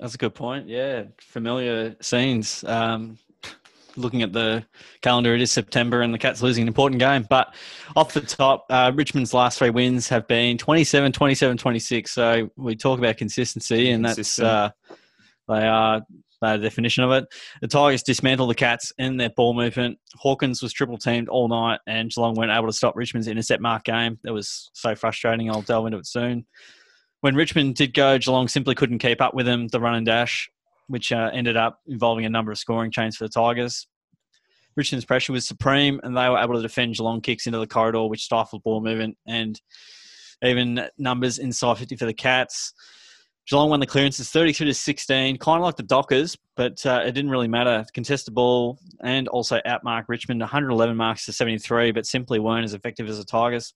[0.00, 0.66] That's a good point.
[0.66, 2.64] Yeah, familiar scenes.
[2.64, 3.18] Um,
[3.96, 4.64] looking at the
[5.02, 7.26] calendar, it is September, and the Cats losing an important game.
[7.28, 7.54] But
[7.94, 12.10] off the top, uh, Richmond's last three wins have been 27, 27, 26.
[12.10, 14.70] So we talk about consistency, and that's uh,
[15.48, 16.00] they are
[16.52, 17.24] the definition of it.
[17.60, 19.98] The Tigers dismantled the Cats in their ball movement.
[20.16, 23.84] Hawkins was triple teamed all night, and Geelong weren't able to stop Richmond's intercept mark
[23.84, 24.18] game.
[24.22, 25.50] That was so frustrating.
[25.50, 26.46] I'll delve into it soon.
[27.20, 30.50] When Richmond did go, Geelong simply couldn't keep up with them, the run and dash,
[30.88, 33.86] which uh, ended up involving a number of scoring chains for the Tigers.
[34.76, 38.06] Richmond's pressure was supreme, and they were able to defend Geelong kicks into the corridor,
[38.06, 39.60] which stifled ball movement and
[40.42, 42.74] even numbers inside 50 for the Cats.
[43.46, 47.12] Geelong won the clearances 32 to 16, kind of like the Dockers, but uh, it
[47.12, 47.84] didn't really matter.
[47.92, 53.06] Contested ball and also outmarked Richmond 111 marks to 73, but simply weren't as effective
[53.08, 53.74] as the Tigers.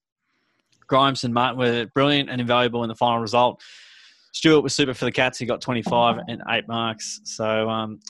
[0.86, 3.60] Grimes and Martin were brilliant and invaluable in the final result.
[4.32, 5.38] Stewart was super for the Cats.
[5.38, 7.20] He got 25 and eight marks.
[7.24, 8.00] So, um,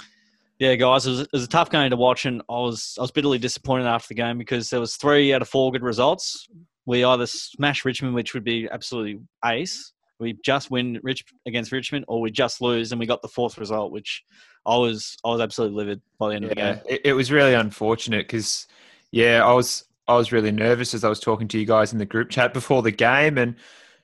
[0.61, 3.03] yeah, guys, it was, it was, a tough game to watch, and I was I
[3.03, 6.49] was bitterly disappointed after the game because there was three out of four good results.
[6.85, 12.05] We either smash Richmond, which would be absolutely ace, we just win Rich against Richmond,
[12.09, 14.25] or we just lose, and we got the fourth result, which
[14.67, 16.97] I was I was absolutely livid by the end yeah, of the game.
[16.97, 18.67] It, it was really unfortunate because,
[19.13, 21.99] yeah, I was I was really nervous as I was talking to you guys in
[21.99, 23.57] the group chat before the game, and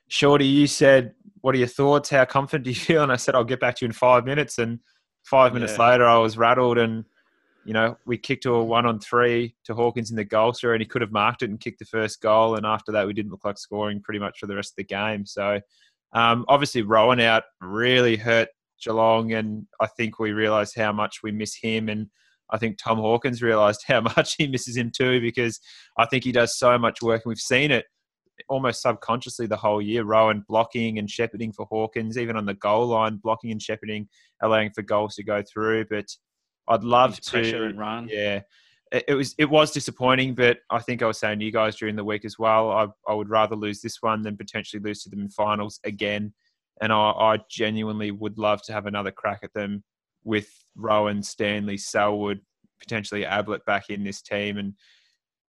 [0.07, 2.09] Shorty, you said, "What are your thoughts?
[2.09, 4.25] How confident do you feel?" And I said, "I'll get back to you in five
[4.25, 4.79] minutes." And
[5.23, 5.89] five minutes yeah.
[5.89, 7.05] later, I was rattled, and
[7.65, 10.73] you know, we kicked to a one on three to Hawkins in the goal score,
[10.73, 12.55] and he could have marked it and kicked the first goal.
[12.55, 14.83] And after that, we didn't look like scoring pretty much for the rest of the
[14.83, 15.25] game.
[15.25, 15.59] So
[16.15, 18.47] um, obviously, Rohan out really hurt
[18.81, 21.89] Geelong, and I think we realised how much we miss him.
[21.89, 22.07] And
[22.49, 25.59] I think Tom Hawkins realised how much he misses him too, because
[25.97, 27.85] I think he does so much work, and we've seen it
[28.49, 30.03] almost subconsciously the whole year.
[30.03, 34.07] Rohan blocking and shepherding for Hawkins, even on the goal line, blocking and shepherding,
[34.41, 35.85] allowing for goals to go through.
[35.89, 36.05] But
[36.69, 38.07] I'd love to and run.
[38.09, 38.41] Yeah,
[38.91, 41.95] it, was it was disappointing, but I think I was saying to you guys during
[41.95, 42.71] the week as well.
[42.71, 46.33] I, I would rather lose this one than potentially lose to them in finals again.
[46.81, 49.83] And I, I genuinely would love to have another crack at them
[50.23, 52.41] with Rohan, Stanley, Selwood,
[52.79, 54.57] potentially Ablett back in this team.
[54.57, 54.73] And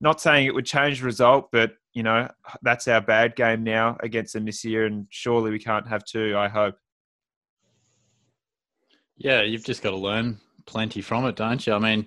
[0.00, 2.28] not saying it would change the result, but you know
[2.62, 6.36] that's our bad game now against them this year, and surely we can't have two.
[6.36, 6.74] I hope.
[9.16, 11.72] Yeah, you've just got to learn plenty from it, don't you?
[11.74, 12.06] I mean,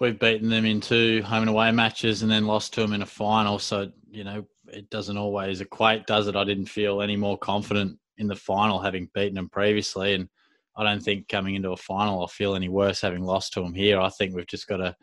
[0.00, 3.02] we've beaten them in two home and away matches and then lost to them in
[3.02, 3.58] a final.
[3.58, 6.36] So, you know, it doesn't always equate, does it?
[6.36, 10.14] I didn't feel any more confident in the final having beaten them previously.
[10.14, 10.28] And
[10.76, 13.74] I don't think coming into a final, I'll feel any worse having lost to them
[13.74, 14.00] here.
[14.00, 14.96] I think we've just got to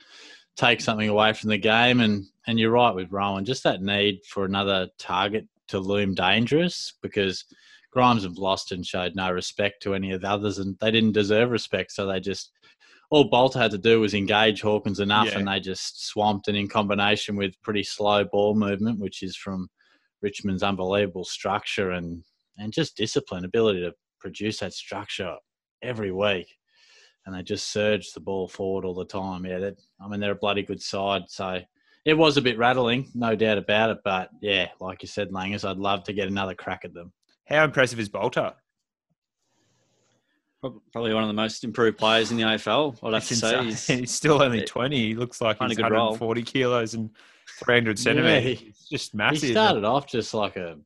[0.56, 2.02] take something away from the game.
[2.02, 6.94] And, and you're right with Rohan, just that need for another target to loom dangerous
[7.02, 7.46] because
[7.92, 11.12] Grimes have lost and showed no respect to any of the others and they didn't
[11.12, 11.92] deserve respect.
[11.92, 12.52] So they just
[13.10, 15.40] all Balta had to do was engage Hawkins enough, yeah.
[15.40, 16.48] and they just swamped.
[16.48, 19.70] And in combination with pretty slow ball movement, which is from
[20.22, 22.24] Richmond's unbelievable structure and
[22.58, 25.36] and just discipline, ability to produce that structure
[25.82, 26.48] every week,
[27.26, 29.46] and they just surged the ball forward all the time.
[29.46, 29.70] Yeah,
[30.02, 31.62] I mean they're a bloody good side, so
[32.04, 33.98] it was a bit rattling, no doubt about it.
[34.04, 37.14] But yeah, like you said, Langers, I'd love to get another crack at them.
[37.46, 38.56] How impressive is Balta?
[40.62, 42.98] Probably one of the most improved players in the AFL.
[43.04, 45.10] I'd have to say he's, he's, still only twenty.
[45.10, 47.12] He looks like he's 140 kilos and
[47.64, 48.62] 300 centimeters.
[48.62, 49.44] Yeah, he, just massive.
[49.44, 50.78] He started off just like a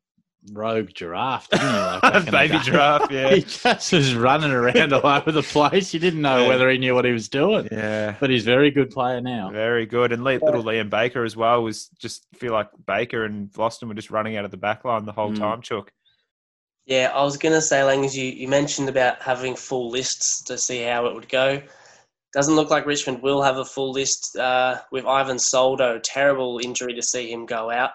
[0.51, 1.73] rogue giraffe, didn't he?
[1.73, 3.35] Like baby giraffe, yeah.
[3.35, 5.93] he just was running around all over the place.
[5.93, 6.47] You didn't know yeah.
[6.47, 7.67] whether he knew what he was doing.
[7.71, 8.15] Yeah.
[8.19, 9.51] But he's a very good player now.
[9.51, 10.11] Very good.
[10.11, 14.11] And little Liam Baker as well was just feel like Baker and Vlastuin were just
[14.11, 15.37] running out of the back line the whole mm.
[15.37, 15.91] time, Chook.
[16.85, 20.43] Yeah, I was going to say, Lang, as you, you mentioned about having full lists
[20.43, 21.61] to see how it would go.
[22.33, 25.99] Doesn't look like Richmond will have a full list uh, with Ivan Soldo.
[25.99, 27.91] Terrible injury to see him go out.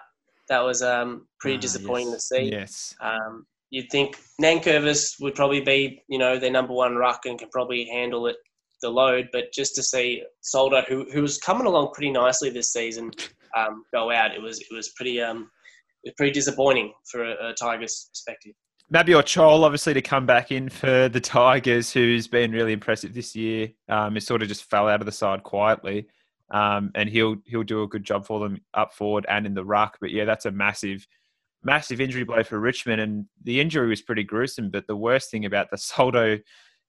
[0.47, 2.29] That was um, pretty uh, disappointing yes.
[2.29, 2.43] to see.
[2.43, 2.95] Yes.
[3.01, 7.49] Um, you'd think Nankervis would probably be, you know, their number one ruck and can
[7.49, 8.37] probably handle it,
[8.81, 9.29] the load.
[9.33, 13.11] But just to see Soldo, who who was coming along pretty nicely this season,
[13.57, 15.49] um, go out, it was it was pretty um,
[16.03, 18.53] it was pretty disappointing for a, a Tigers perspective.
[18.93, 23.35] Mabior Chol, obviously, to come back in for the Tigers, who's been really impressive this
[23.35, 23.69] year.
[23.89, 26.07] Um, he sort of just fell out of the side quietly,
[26.51, 29.65] um, and he'll he'll do a good job for them up forward and in the
[29.65, 29.97] ruck.
[29.99, 31.05] But yeah, that's a massive,
[31.63, 34.71] massive injury blow for Richmond, and the injury was pretty gruesome.
[34.71, 36.39] But the worst thing about the Soldo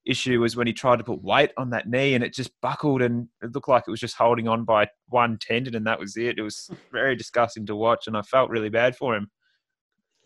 [0.06, 3.02] issue was when he tried to put weight on that knee, and it just buckled,
[3.02, 6.16] and it looked like it was just holding on by one tendon, and that was
[6.16, 6.38] it.
[6.38, 9.28] It was very disgusting to watch, and I felt really bad for him.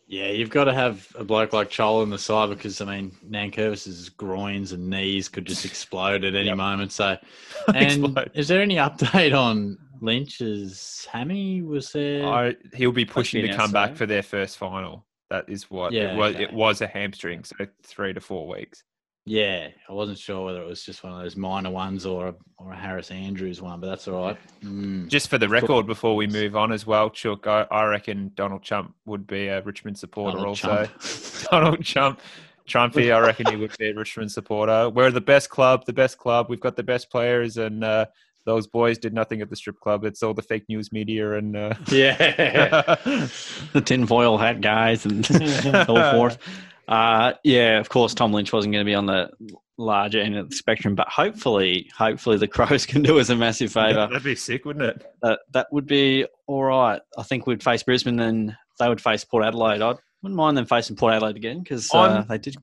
[0.06, 3.16] Yeah, you've got to have a bloke like Chol in the side because I mean
[3.28, 6.56] Nankervis's groins and knees could just explode at any yep.
[6.56, 6.92] moment.
[6.92, 7.16] So,
[7.74, 11.62] and is there any update on Lynch's hammy?
[11.62, 12.26] Was there?
[12.26, 15.06] I, he'll be pushing to come back for their first final.
[15.30, 16.34] That is what yeah, it was.
[16.34, 16.44] Okay.
[16.44, 18.84] It was a hamstring, so three to four weeks.
[19.24, 22.34] Yeah, I wasn't sure whether it was just one of those minor ones or a,
[22.58, 24.36] or a Harris Andrews one, but that's all right.
[24.64, 25.06] Mm.
[25.08, 28.64] Just for the record, before we move on as well, Chuck, I, I reckon Donald
[28.64, 31.46] Trump would be a Richmond supporter Donald also.
[31.50, 32.20] Donald Trump.
[32.68, 34.88] Trumpy, I reckon he would be a Richmond supporter.
[34.88, 36.46] We're the best club, the best club.
[36.48, 38.06] We've got the best players, and uh,
[38.44, 40.04] those boys did nothing at the strip club.
[40.04, 41.74] It's all the fake news media and uh...
[41.90, 42.16] Yeah.
[43.72, 46.38] the tinfoil hat guys and so forth.
[46.92, 49.30] Uh, yeah, of course, Tom Lynch wasn't going to be on the
[49.78, 53.72] larger end of the spectrum, but hopefully, hopefully the Crows can do us a massive
[53.72, 54.08] favour.
[54.08, 55.06] That'd be sick, wouldn't it?
[55.22, 57.00] That that would be all right.
[57.16, 59.80] I think we'd face Brisbane, and they would face Port Adelaide.
[59.80, 62.56] I wouldn't mind them facing Port Adelaide again because uh, they did.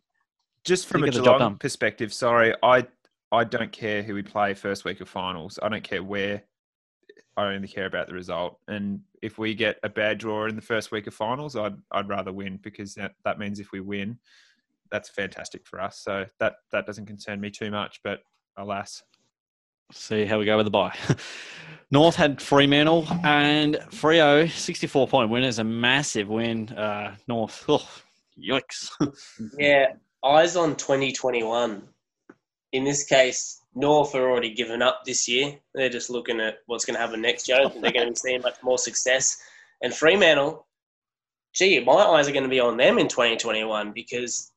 [0.64, 2.86] Just from a Geelong perspective, sorry, I
[3.32, 5.58] I don't care who we play first week of finals.
[5.60, 6.44] I don't care where.
[7.40, 8.60] I only care about the result.
[8.68, 12.10] And if we get a bad draw in the first week of finals, I'd I'd
[12.10, 14.20] rather win because that, that means if we win,
[14.92, 16.00] that's fantastic for us.
[16.00, 18.02] So that that doesn't concern me too much.
[18.04, 18.22] But
[18.58, 19.04] alas,
[19.92, 20.96] See how we go with the bye.
[21.92, 26.70] North had Fremantle and Freo, 64 point win is a massive win.
[26.70, 27.88] Uh, North, oh,
[28.38, 28.92] yikes.
[29.58, 31.82] Yeah, eyes on 2021.
[32.74, 35.58] In this case, North are already given up this year.
[35.74, 37.58] They're just looking at what's going to happen next year.
[37.58, 39.38] I don't think they're going to be seeing much more success.
[39.84, 40.68] And Fremantle,
[41.54, 44.52] gee, my eyes are going to be on them in 2021 because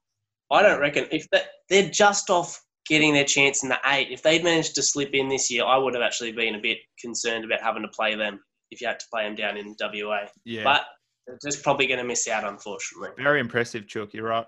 [0.51, 4.09] I don't reckon if that they're just off getting their chance in the eight.
[4.11, 6.79] If they'd managed to slip in this year, I would have actually been a bit
[7.01, 10.27] concerned about having to play them if you had to play them down in WA.
[10.44, 10.85] yeah, But
[11.27, 13.11] they're just probably going to miss out, unfortunately.
[13.16, 14.12] very impressive, Chook.
[14.14, 14.46] You're right.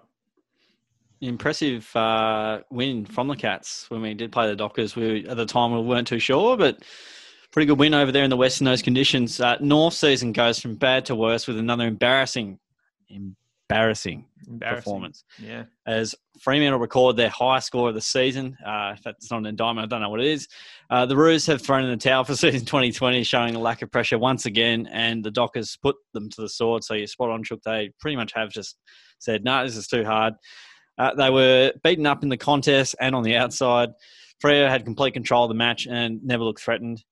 [1.29, 4.97] Impressive uh, win from the Cats when we did play the Dockers.
[4.97, 6.83] We At the time, we weren't too sure, but
[7.53, 9.41] pretty good win over there in the West in those conditions.
[9.41, 12.59] Uh, North season goes from bad to worse with another embarrassing,
[13.09, 14.83] embarrassing Embarrassing.
[14.83, 15.25] performance.
[15.39, 15.65] Yeah.
[15.87, 18.57] as Fremantle record their highest score of the season.
[18.65, 20.49] Uh, if that's not an indictment, I don't know what it is.
[20.91, 23.91] Uh, the Roos have thrown in the towel for season 2020, showing a lack of
[23.91, 26.85] pressure once again, and the Dockers put them to the sword.
[26.85, 27.63] So you're spot on, Chook.
[27.65, 28.77] They pretty much have just
[29.21, 30.35] said, no, this is too hard.
[30.99, 33.91] Uh, they were beaten up in the contest and on the outside.
[34.43, 37.03] Freo had complete control of the match and never looked threatened.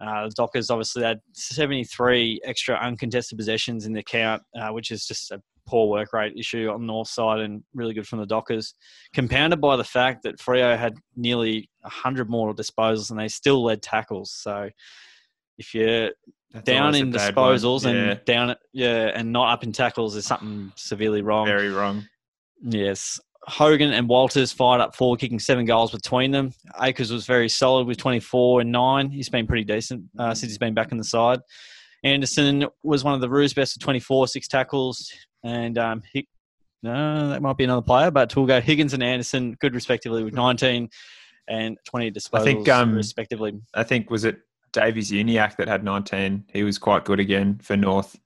[0.00, 5.04] Uh, the Dockers obviously had 73 extra uncontested possessions in the count, uh, which is
[5.04, 8.26] just a poor work rate issue on the north side and really good from the
[8.26, 8.74] Dockers.
[9.12, 13.82] Compounded by the fact that Freo had nearly 100 more disposals and they still led
[13.82, 14.30] tackles.
[14.30, 14.70] So
[15.58, 16.10] if you're
[16.52, 20.72] That's down in disposals Yeah, and down yeah and not up in tackles, there's something
[20.76, 21.46] severely wrong.
[21.46, 22.06] very wrong.
[22.62, 23.20] Yes.
[23.46, 26.52] Hogan and Walters fired up four, kicking seven goals between them.
[26.82, 29.10] Akers was very solid with 24 and 9.
[29.10, 31.40] He's been pretty decent uh, since he's been back in the side.
[32.04, 35.10] Anderson was one of the Roos best with 24, six tackles.
[35.42, 36.26] And um, Hick,
[36.82, 40.34] no, that might be another player, but we'll go Higgins and Anderson, good respectively, with
[40.34, 40.88] 19
[41.48, 43.58] and 20 disposals, I think, um, respectively.
[43.74, 44.38] I think was it
[44.72, 46.44] Davies-Uniacke that had 19.
[46.52, 48.18] He was quite good again for North.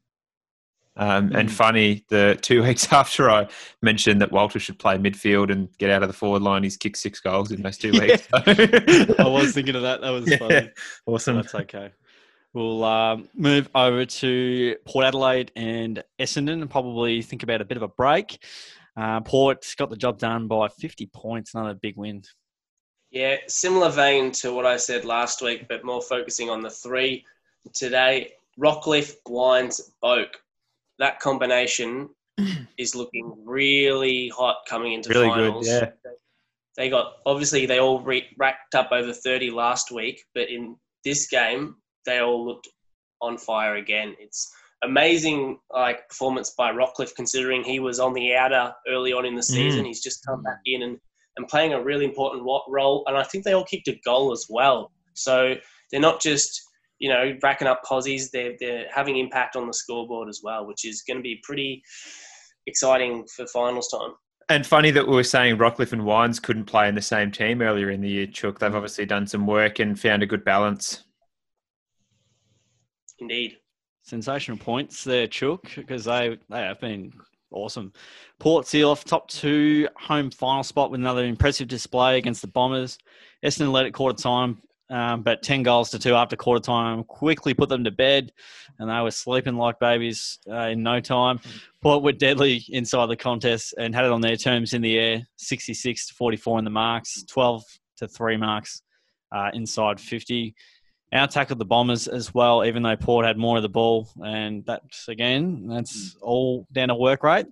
[0.97, 1.53] Um, And Mm.
[1.53, 3.49] funny, the two weeks after I
[3.81, 6.99] mentioned that Walter should play midfield and get out of the forward line, he's kicked
[6.99, 8.29] six goals in those two weeks.
[8.33, 10.01] I was thinking of that.
[10.03, 10.37] That was Yeah.
[10.39, 10.71] funny.
[11.07, 11.37] awesome.
[11.37, 11.91] That's okay.
[12.55, 17.79] We'll um, move over to Port Adelaide and Essendon and probably think about a bit
[17.79, 18.39] of a break.
[18.95, 22.23] Uh, Port got the job done by 50 points, another big win.
[23.11, 27.25] Yeah, similar vein to what I said last week, but more focusing on the three
[27.73, 28.33] today.
[28.61, 30.29] Rockliff, Wines, Boak.
[31.03, 32.09] That combination
[32.79, 35.67] is looking really hot coming into Really finals.
[35.67, 35.93] good.
[36.05, 36.11] Yeah.
[36.77, 41.27] They got obviously they all re- racked up over 30 last week, but in this
[41.27, 41.75] game
[42.07, 42.69] they all looked
[43.21, 44.15] on fire again.
[44.21, 44.49] It's
[44.85, 49.41] amazing like performance by Rockliff considering he was on the outer early on in the
[49.41, 49.57] mm.
[49.57, 49.85] season.
[49.85, 50.99] He's just come back in and,
[51.37, 53.03] and playing a really important role.
[53.09, 54.93] And I think they all kicked a goal as well.
[55.15, 55.57] So
[55.91, 56.63] they're not just
[57.03, 60.87] you know racking up posies; they're they're having impact on the scoreboard as well, which
[60.87, 61.83] is going to be pretty
[62.67, 64.13] exciting for finals time.
[64.49, 67.61] And funny that we were saying Rockliff and Wines couldn't play in the same team
[67.61, 68.61] earlier in the year, Chook.
[68.61, 71.05] They've obviously done some work and found a good balance.
[73.19, 73.57] Indeed.
[74.03, 77.13] Sensational points there, Chook, because they, they have been
[77.51, 77.93] awesome.
[78.39, 82.99] Port seal off top two, home final spot with another impressive display against the Bombers.
[83.45, 84.61] Essendon led at quarter time,
[84.93, 88.31] um, but 10 goals to two after quarter time quickly put them to bed,
[88.79, 91.41] and they were sleeping like babies uh, in no time.
[91.81, 95.27] Port were deadly inside the contest and had it on their terms in the air
[95.39, 97.65] 66 to 44 in the marks, 12
[97.97, 98.83] to 3 marks
[99.33, 100.55] uh, inside 50
[101.13, 104.09] out tackled the Bombers as well, even though Port had more of the ball.
[104.25, 107.47] And that's, again, that's all down to work rate.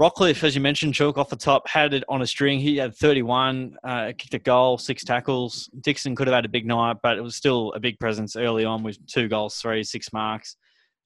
[0.00, 2.60] Rockliff, as you mentioned, Chook off the top, had it on a string.
[2.60, 5.68] He had 31, uh, kicked a goal, six tackles.
[5.80, 8.64] Dixon could have had a big night, but it was still a big presence early
[8.64, 10.56] on with two goals, three, six marks.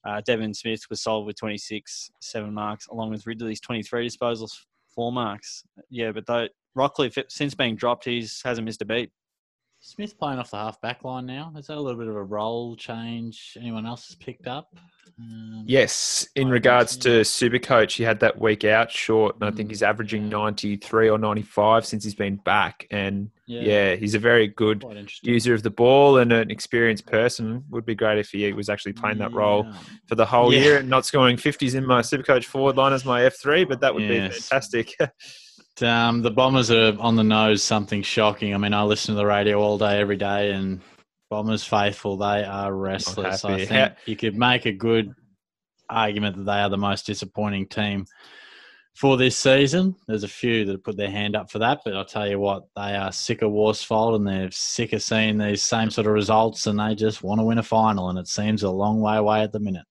[0.05, 4.53] Uh, Devon Smith was solid with 26, seven marks, along with Ridley's 23 disposals,
[4.95, 5.65] four marks.
[5.89, 9.11] Yeah, but though Rockliff, since being dropped, he's hasn't missed a beat.
[9.85, 11.53] Smith playing off the half back line now.
[11.59, 13.57] Is that a little bit of a role change?
[13.61, 14.69] Anyone else has picked up?
[15.19, 19.51] Um, Yes, in regards think to Supercoach, he had that week out short, and I
[19.51, 20.29] think Mm, he's averaging yeah.
[20.39, 22.87] 93 or 95 since he's been back.
[22.93, 23.63] And Yeah.
[23.63, 24.85] yeah, he's a very good
[25.23, 27.65] user of the ball and an experienced person.
[27.71, 29.67] Would be great if he was actually playing that role
[30.07, 30.61] for the whole Yeah.
[30.61, 33.95] year and not scoring 50s in my Supercoach forward line as my F3, but that
[33.95, 34.95] would be fantastic.
[35.81, 37.63] Um, the Bombers are on the nose.
[37.63, 38.55] Something shocking.
[38.55, 40.81] I mean, I listen to the radio all day, every day, and
[41.31, 42.19] Bombers faithful.
[42.19, 43.45] They are restless.
[43.45, 45.15] I think How- you could make a good
[45.89, 48.05] argument that they are the most disappointing team
[48.95, 49.95] for this season.
[50.07, 52.39] There's a few that have put their hand up for that, but I'll tell you
[52.39, 56.13] what, they are sick of Worsfold and they're sick of seeing these same sort of
[56.13, 58.11] results, and they just want to win a final.
[58.11, 59.87] And it seems a long way away at the minute.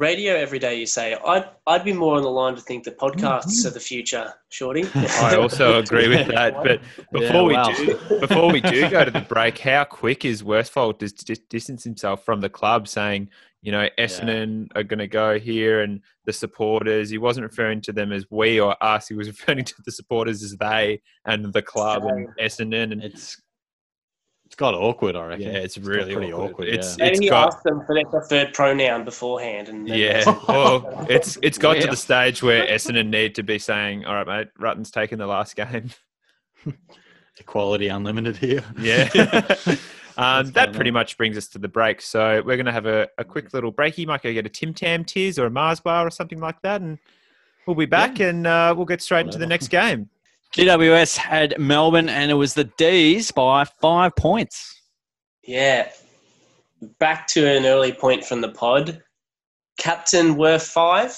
[0.00, 1.14] Radio every day, you say.
[1.14, 3.68] I'd, I'd be more on the line to think the podcasts mm-hmm.
[3.68, 4.84] are the future, Shorty.
[4.94, 6.54] I also agree with that.
[6.54, 6.80] But
[7.12, 7.68] before Yeah, wow.
[7.68, 11.40] we do, before we do go to the break, how quick is Worsfold to dis-
[11.50, 13.28] distance himself from the club, saying,
[13.60, 17.10] you know, Essendon are going to go here, and the supporters.
[17.10, 19.08] He wasn't referring to them as we or us.
[19.08, 22.92] He was referring to the supporters as they and the club and Essendon.
[22.92, 23.40] And it's
[24.60, 25.46] got awkward, I reckon.
[25.46, 26.50] yeah, it's got really pretty awkward.
[26.50, 26.68] awkward.
[26.68, 27.04] It's yeah.
[27.04, 29.70] Maybe it's he got asked them for their preferred pronoun beforehand.
[29.70, 30.22] And then yeah.
[30.46, 34.26] Well, it's it's got to the stage where Essendon need to be saying, "All right,
[34.26, 35.90] mate, Rutten's taking the last game."
[37.38, 38.62] Equality unlimited here.
[38.78, 39.08] Yeah.
[40.18, 40.94] um, that pretty on?
[40.94, 42.02] much brings us to the break.
[42.02, 43.96] So we're going to have a, a quick little break.
[43.96, 46.60] You might go get a Tim Tam Tears or a Mars bar or something like
[46.60, 46.82] that.
[46.82, 46.98] And
[47.66, 50.10] we'll be back and uh, we'll get straight into the next game.
[50.54, 54.80] GWS had Melbourne, and it was the D's by five points.
[55.44, 55.90] Yeah.
[56.98, 59.02] Back to an early point from the pod.
[59.78, 61.16] Captain worth five.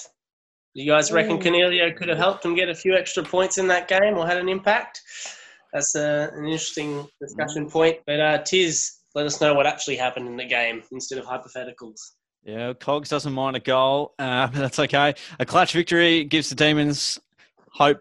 [0.74, 1.38] You guys reckon Ooh.
[1.38, 4.38] Coniglio could have helped them get a few extra points in that game or had
[4.38, 5.00] an impact?
[5.72, 7.98] That's uh, an interesting discussion point.
[8.06, 12.00] But uh, Tiz, let us know what actually happened in the game instead of hypotheticals.
[12.44, 15.14] Yeah, Cogs doesn't mind a goal, uh, but that's okay.
[15.38, 17.18] A clutch victory gives the Demons
[17.70, 18.00] hope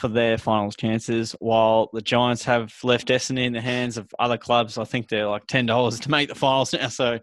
[0.00, 4.38] for their finals chances, while the Giants have left destiny in the hands of other
[4.38, 4.78] clubs.
[4.78, 6.88] I think they're like ten dollars to make the finals now.
[7.00, 7.18] So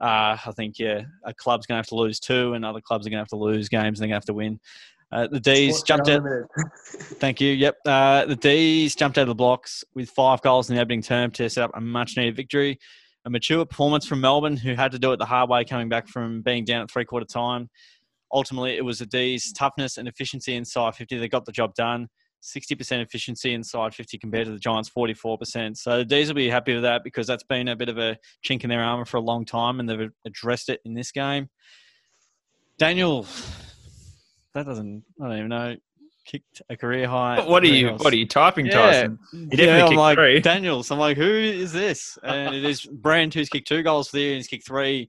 [0.00, 3.06] uh, I think yeah, a club's going to have to lose two, and other clubs
[3.06, 4.60] are going to have to lose games, and they're going to have to win.
[5.12, 6.22] Uh, the D's Sports jumped out.
[7.20, 7.52] Thank you.
[7.52, 7.76] Yep.
[7.86, 11.30] Uh, the D's jumped out of the blocks with five goals in the opening term
[11.32, 12.78] to set up a much needed victory.
[13.24, 16.08] A mature performance from Melbourne, who had to do it the hard way coming back
[16.08, 17.70] from being down at three quarter time.
[18.34, 22.08] Ultimately, it was the D's toughness and efficiency inside 50 that got the job done.
[22.42, 25.76] 60% efficiency inside 50 compared to the Giants' 44%.
[25.78, 28.18] So the D's will be happy with that because that's been a bit of a
[28.46, 31.48] chink in their armour for a long time and they've addressed it in this game.
[32.76, 33.26] Daniel,
[34.52, 35.76] that doesn't, I don't even know,
[36.26, 37.46] kicked a career high.
[37.46, 37.88] What are you?
[37.90, 38.00] goals.
[38.02, 38.72] What are you typing, Yeah.
[38.72, 39.18] Tyson?
[39.32, 40.40] definitely yeah, I'm kicked like, three.
[40.40, 40.90] Daniels.
[40.90, 42.18] I'm like, who is this?
[42.22, 45.08] And it is Brand who's kicked two goals for the year and he's kicked three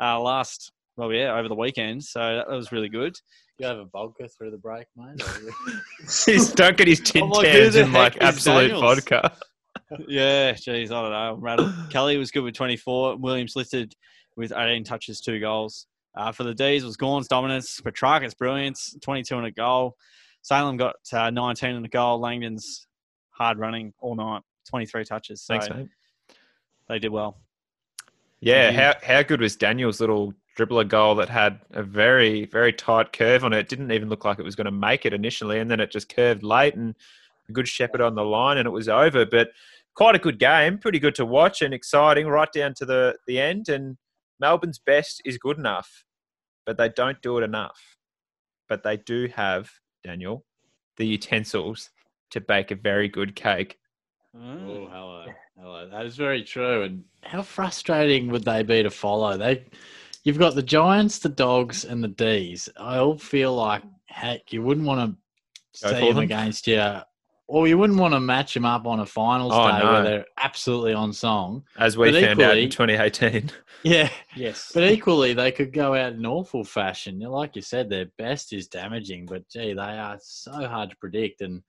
[0.00, 2.04] uh, last, well, yeah, over the weekend.
[2.04, 3.16] So that was really good.
[3.58, 5.20] You have a vodka through the break, mate.
[6.26, 8.80] He's don't get his tin I'm like, who tans the in like is absolute Daniels?
[8.82, 9.32] vodka.
[10.08, 11.16] yeah, geez, I don't know.
[11.16, 11.72] I'm rattled.
[11.90, 13.16] Kelly was good with 24.
[13.16, 13.94] Williams listed
[14.36, 15.86] with 18 touches, two goals.
[16.14, 19.96] Uh, for the D's was Gawn's dominance, Petracca's brilliance, 22 and a goal.
[20.42, 22.20] Salem got uh, 19 and a goal.
[22.20, 22.86] Langdon's
[23.30, 25.42] hard running all night, 23 touches.
[25.42, 25.88] So Thanks, mate.
[26.88, 27.38] they did well.
[28.40, 30.32] Yeah, how how good was Daniel's little
[30.66, 33.68] dribbler goal that had a very very tight curve on it?
[33.68, 36.14] Didn't even look like it was going to make it initially, and then it just
[36.14, 36.94] curved late and
[37.48, 39.24] a good shepherd on the line, and it was over.
[39.24, 39.50] But
[39.94, 43.40] quite a good game, pretty good to watch and exciting right down to the the
[43.40, 43.68] end.
[43.68, 43.96] And
[44.38, 46.04] Melbourne's best is good enough,
[46.66, 47.96] but they don't do it enough.
[48.68, 49.70] But they do have
[50.04, 50.44] Daniel
[50.96, 51.90] the utensils
[52.30, 53.78] to bake a very good cake.
[54.36, 55.26] Oh, hello,
[55.58, 55.88] hello.
[55.88, 56.82] That is very true.
[56.82, 59.36] And how frustrating would they be to follow?
[59.36, 59.64] They,
[60.24, 62.68] you've got the Giants, the Dogs, and the D's.
[62.76, 65.16] I all feel like heck, you wouldn't want to
[65.86, 66.24] Go see them them?
[66.24, 66.96] against you,
[67.46, 69.92] or you wouldn't want to match them up on a finals Oh, day no.
[69.92, 71.62] where they're absolutely on song.
[71.78, 73.50] As we But found out in 2018.
[73.82, 74.72] Yeah, Yes.
[74.74, 77.18] but equally they could go out in awful fashion.
[77.20, 81.40] Like you said, their best is damaging, but gee, they are so hard to predict.
[81.40, 81.62] And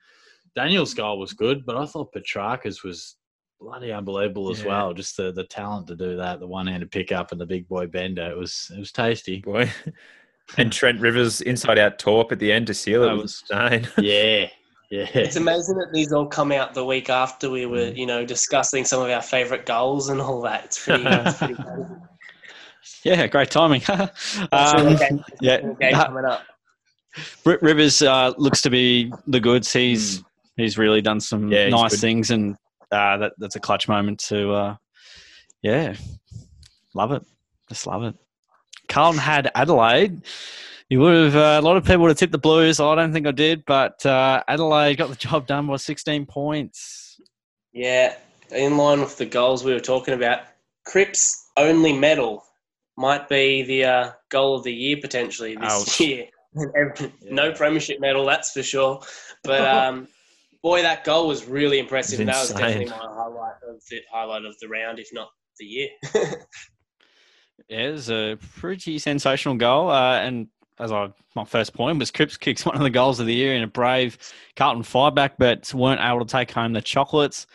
[0.54, 3.16] Daniel's goal was good, but I thought Petracca's was
[3.62, 4.68] bloody unbelievable as Yeah.
[4.68, 4.94] well.
[4.94, 7.88] Just the, the talent to do that, the one handed pickup and the big boy
[7.88, 8.30] bender.
[8.30, 9.40] It was it was tasty.
[9.40, 9.70] boy.
[10.58, 13.88] and Trent Rivers inside out torp at the end to seal it That was insane.
[14.04, 14.48] Yeah,
[14.90, 15.08] yeah.
[15.14, 18.84] It's amazing that these all come out the week after we were, you know, discussing
[18.84, 20.66] some of our favourite goals and all that.
[20.66, 21.84] It's pretty, it's pretty crazy.
[23.04, 23.82] Yeah, great timing.
[24.52, 26.42] Um, game, yeah, game uh, coming up.
[27.46, 29.72] Ri- Rivers uh, looks to be the goods.
[29.72, 30.24] He's
[30.58, 32.00] he's really done some Yeah, nice good.
[32.00, 32.58] things, and
[32.92, 34.76] uh, that that's a clutch moment to, uh,
[35.62, 35.96] yeah,
[36.94, 37.24] love it,
[37.70, 38.16] just love it.
[38.88, 40.22] Carlton had Adelaide.
[40.90, 42.82] You would have uh, a lot of people would have tipped the Blues.
[42.82, 47.20] I don't think I did, but uh, Adelaide got the job done by 16 points.
[47.72, 48.16] Yeah,
[48.52, 50.40] in line with the goals we were talking about.
[50.86, 52.44] Cripps only medal
[52.98, 56.00] might be the uh, goal of the year potentially this Ouch.
[56.02, 56.26] year.
[57.24, 59.02] no premiership medal, that's for sure.
[59.44, 60.08] But um,
[60.64, 62.20] boy, that goal was really impressive.
[62.20, 65.66] It's That was definitely my highlight of the highlight of the round, if not the
[65.66, 65.90] year.
[66.14, 66.32] Yeah,
[67.70, 69.90] it was a pretty sensational goal.
[69.90, 70.48] Uh, and
[70.80, 73.56] as I, my first point was Cripps kicks one of the goals of the year
[73.56, 74.18] in a brave
[74.56, 77.46] Carlton fireback, but weren't able to take home the chocolates.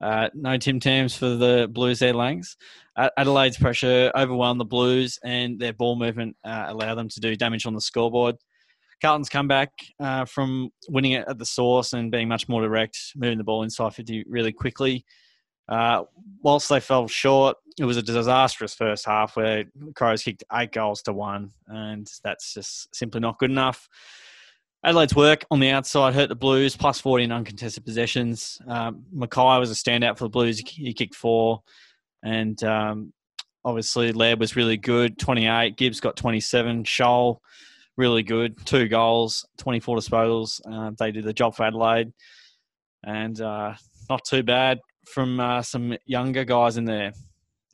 [0.00, 2.56] Uh, no Tim Tams for the Blues there, Langs.
[3.16, 7.66] Adelaide's pressure overwhelmed the Blues, and their ball movement uh, allowed them to do damage
[7.66, 8.36] on the scoreboard.
[9.00, 12.98] Carlton's come back uh, from winning it at the source and being much more direct,
[13.16, 15.04] moving the ball inside 50 really quickly.
[15.68, 16.02] Uh,
[16.42, 21.02] whilst they fell short, it was a disastrous first half where Crows kicked eight goals
[21.02, 23.88] to one, and that's just simply not good enough.
[24.82, 28.60] Adelaide's work on the outside hurt the Blues, plus 40 in uncontested possessions.
[28.66, 30.58] Um, Mackay was a standout for the Blues.
[30.58, 31.62] He he kicked four.
[32.22, 33.12] And um,
[33.64, 35.76] obviously, Laird was really good, 28.
[35.76, 36.84] Gibbs got 27.
[36.84, 37.40] Sholl,
[38.00, 40.60] really good, two goals, 24 disposals.
[40.70, 42.12] Uh, they did the job for Adelaide.
[43.04, 43.74] And uh,
[44.08, 47.12] not too bad from uh, some younger guys in there,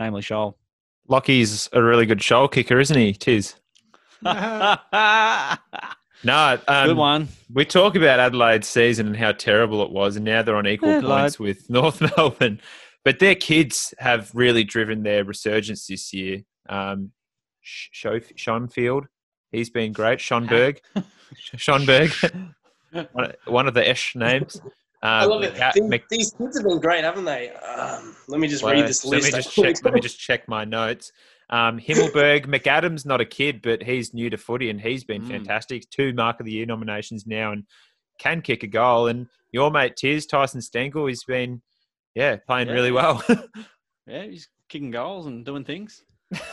[0.00, 0.54] namely Sholl.
[1.08, 3.12] Lachie's a really good shoal kicker, isn't he?
[3.12, 3.54] Tiz.
[6.24, 7.28] No, um, Good one.
[7.52, 10.88] We talk about Adelaide's season and how terrible it was, and now they're on equal
[10.88, 11.20] Adelaide.
[11.20, 12.58] points with North Melbourne.
[13.04, 16.40] But their kids have really driven their resurgence this year.
[16.68, 17.12] Um,
[17.60, 19.04] Sh- Scho- Schonfield,
[19.52, 20.20] he's been great.
[20.20, 20.80] Schoenberg,
[21.56, 22.10] Schoenberg,
[23.12, 24.60] one, one of the Esh names.
[25.02, 25.54] Um, I love it.
[25.74, 27.50] These, Mac- these kids have been great, haven't they?
[27.50, 29.32] Um, let me just Well, read this let list.
[29.32, 29.84] me just check.
[29.84, 31.12] Let me just check my notes.
[31.50, 35.28] Um, Himmelberg, McAdams, not a kid, but he's new to footy and he's been Mm.
[35.28, 35.88] fantastic.
[35.90, 37.64] Two Mark of the Year nominations now and
[38.18, 39.06] can kick a goal.
[39.06, 41.62] And your mate Tiz, Tyson Stengel, he's been,
[42.16, 42.74] yeah, playing Yeah.
[42.74, 43.22] really well.
[44.08, 46.02] Yeah, he's kicking goals and doing things.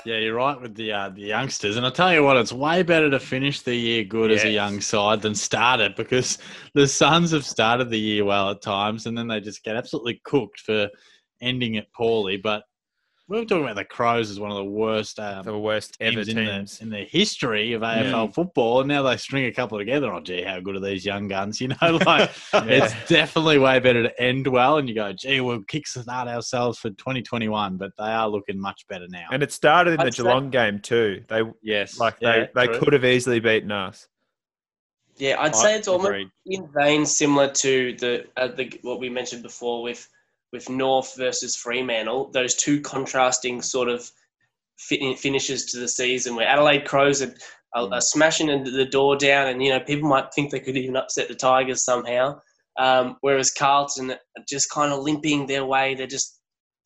[0.05, 2.83] Yeah, you're right with the uh, the youngsters, and I tell you what, it's way
[2.83, 6.37] better to finish the year good as a young side than start it because
[6.75, 10.21] the Suns have started the year well at times, and then they just get absolutely
[10.25, 10.89] cooked for
[11.41, 12.37] ending it poorly.
[12.37, 12.63] But
[13.33, 16.23] we were talking about the Crows as one of the worst um, the worst ever
[16.23, 16.77] teams in teams.
[16.77, 20.13] the, in the history of AFL football, and now they string a couple together.
[20.13, 21.59] Oh, gee, how good are these young guns?
[21.63, 25.61] You know, like it's definitely way better to end well, and you go, gee, we'll
[25.61, 29.27] kickstart ourselves for 2021, but they are looking much better now.
[29.31, 31.23] And it started in the I'd say- Geelong game too.
[31.29, 31.97] They Yes.
[31.97, 34.07] like Yeah, they, they could have easily beaten us.
[35.15, 39.09] Yeah, I'd I say it's almost in vein similar to the, uh, the what we
[39.09, 40.07] mentioned before with
[40.53, 42.29] with North versus Fremantle.
[42.31, 44.09] Those two contrasting sort of
[44.77, 47.33] fin- finishes to the season, where Adelaide Crows are,
[47.75, 50.95] are, are smashing the door down, and you know people might think they could even
[50.95, 52.39] upset the Tigers somehow.
[52.79, 55.95] Um, whereas Carlton are just kind of limping their way.
[55.95, 56.39] They're just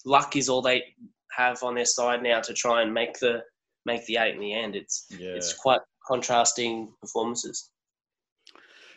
[0.06, 0.84] luck is all they
[1.32, 3.44] have on their side now to try and make the
[3.86, 4.76] make the eight in the end.
[4.76, 5.32] It's yeah.
[5.32, 7.70] it's quite contrasting performances.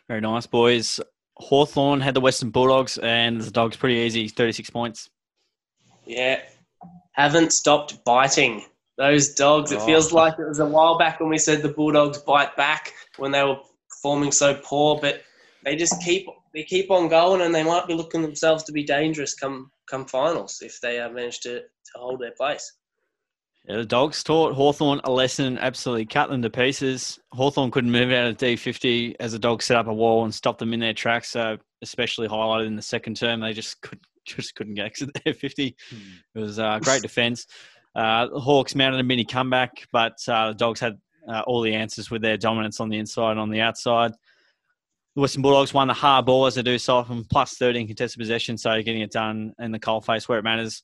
[0.09, 1.01] Very nice, boys.
[1.41, 5.11] Hawthorn had the Western Bulldogs, and the Dogs pretty easy, 36 points.
[6.07, 6.41] Yeah.
[7.13, 8.65] Haven't stopped biting.
[8.99, 9.87] Those dogs, it Oh.
[9.87, 13.31] feels like it was a while back when we said the Bulldogs bite back when
[13.31, 13.57] they were
[13.89, 15.23] performing so poor, but
[15.65, 18.83] they just keep they keep on going and they might be looking themselves to be
[18.83, 22.73] dangerous come come finals if they uh, manage to, to hold their place.
[23.67, 27.19] Yeah, the Dogs taught Hawthorn a lesson, absolutely cut them to pieces.
[27.33, 30.59] Hawthorn couldn't move out of D50 as the Dogs set up a wall and stopped
[30.59, 31.29] them in their tracks.
[31.29, 35.35] So, especially highlighted in the second term, they just could just couldn't get exit their
[35.35, 35.77] 50.
[36.35, 37.47] It was uh, great defense.
[37.95, 40.99] Uh, the Hawks mounted a mini comeback, but uh, the Dogs had
[41.29, 44.13] uh, all the answers with their dominance on the inside and on the outside.
[45.17, 48.19] The Western Bulldogs won the hard ball as they do so often, plus 13 contested
[48.19, 50.83] possession, so getting it done in the coalface where it matters.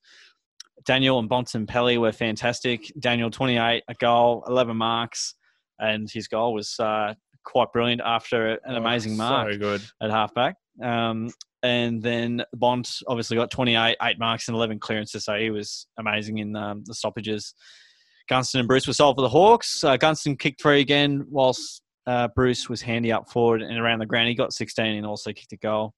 [0.84, 2.92] Daniel and Bontempelli were fantastic.
[2.98, 5.34] Daniel, 28, a goal, 11 marks,
[5.78, 7.14] and his goal was uh,
[7.44, 9.82] quite brilliant after an amazing mark Oh, So good.
[10.02, 10.56] at halfback.
[10.82, 11.30] Um,
[11.62, 16.38] and then Bont obviously got 28, eight marks, and 11 clearances, so he was amazing
[16.38, 17.54] in um, the stoppages.
[18.28, 19.82] Gunston and Bruce were sold for the Hawks.
[19.82, 24.06] Uh, Gunston kicked three again, whilst uh, Bruce was handy up forward and around the
[24.06, 24.28] ground.
[24.28, 25.94] He got 16 and also kicked a goal.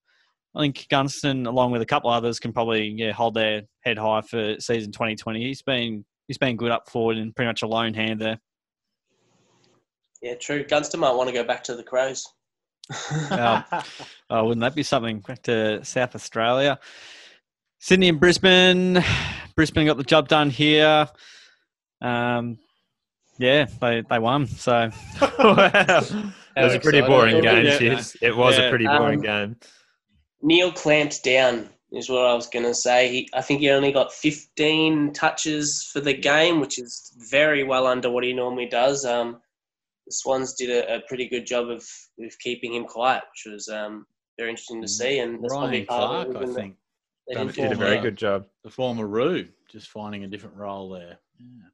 [0.57, 4.23] I think Gunston, along with a couple others, can probably yeah, hold their head high
[4.23, 5.41] for season 2020.
[5.43, 8.39] He's been he's been good up forward and pretty much a lone hand there.
[10.23, 10.65] Yeah, true.
[10.65, 12.27] Gunston might want to go back to the Crows.
[13.31, 13.65] Um,
[14.31, 16.79] oh, wouldn't that be something back to South Australia?
[17.81, 19.05] Sydney and Brisbane.
[19.55, 21.07] Brisbane got the job done here.
[22.01, 22.59] Um,
[23.39, 24.47] yeah, they, they won.
[24.47, 24.91] So
[25.39, 25.71] wow.
[26.57, 28.03] It was a pretty boring game, Yeah.
[28.23, 29.57] It was a pretty boring Um, game.
[30.43, 33.09] Neale clamped down, is what I was going to say.
[33.09, 37.87] He, I think he only got 15 touches for the game, which is very well
[37.87, 39.05] under what he normally does.
[39.05, 39.41] Um,
[40.07, 41.83] the Swans did a, a pretty good job of,
[42.21, 44.07] of keeping him quiet, which was um,
[44.39, 45.19] very interesting to see.
[45.19, 46.77] And that's probably Ryan part of Clarke, I think,
[47.27, 48.47] they done didn't Did a very good job.
[48.65, 51.19] the former Roo, just finding a different role there.
[51.39, 51.69] Yeah.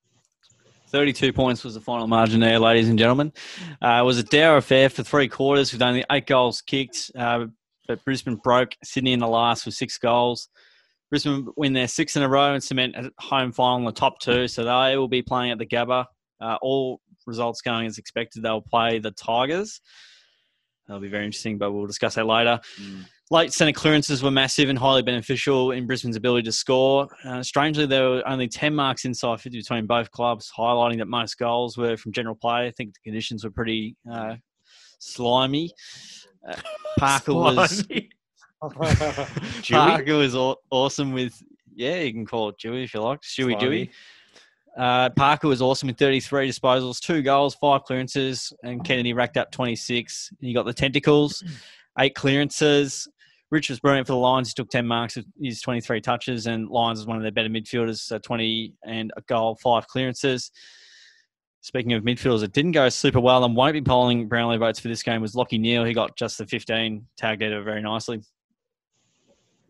[0.89, 3.33] 32 points was the final margin there, ladies and gentlemen.
[3.83, 7.47] Uh, it was a dour affair for three quarters with only eight goals kicked, uh,
[7.87, 10.49] but Brisbane broke Sydney in the last with six goals.
[11.11, 14.19] Brisbane win their six in a row and cement a home final in the top
[14.21, 16.07] two, so they will be playing at the Gabba.
[16.41, 18.43] Uh, all results going as expected.
[18.43, 19.81] They'll play the Tigers.
[20.87, 22.61] That'll be very interesting, but we'll discuss that later.
[23.31, 27.09] Late centre clearances were massive and highly beneficial in Brisbane's ability to score.
[27.25, 31.39] Uh, strangely, there were only 10 marks inside 50 between both clubs, highlighting that most
[31.39, 32.67] goals were from general play.
[32.67, 34.35] I think the conditions were pretty uh,
[34.99, 35.71] slimy.
[36.49, 36.57] Uh,
[36.99, 37.87] Parker was.
[39.71, 41.43] Parker was aw- awesome with
[41.75, 43.59] yeah, you can call it Dewey if you like, Stewie.
[43.59, 43.91] Dewey.
[44.77, 49.53] Uh, Parker was awesome with 33 disposals, two goals, five clearances, and Kennedy racked up
[49.53, 50.31] 26.
[50.41, 51.45] And you got the tentacles,
[51.99, 53.09] eight clearances.
[53.51, 54.49] Rich was brilliant for the Lions.
[54.49, 57.49] He took 10 marks with his 23 touches, and Lyons is one of their better
[57.49, 60.51] midfielders, so 20 and a goal, five clearances.
[61.65, 64.89] Speaking of midfielders, it didn't go super well and won't be polling Brownlow votes for
[64.89, 65.85] this game was Lachie Neale.
[65.85, 68.21] He got just the 15, tagged it very nicely.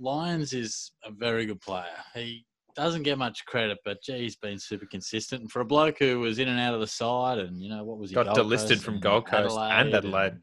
[0.00, 1.84] Lyons is a very good player.
[2.12, 5.42] He doesn't get much credit, but gee, he's been super consistent.
[5.42, 7.84] And for a bloke who was in and out of the side, and you know
[7.84, 10.38] what was he Got Gold delisted Coast from Gold Coast and Adelaide.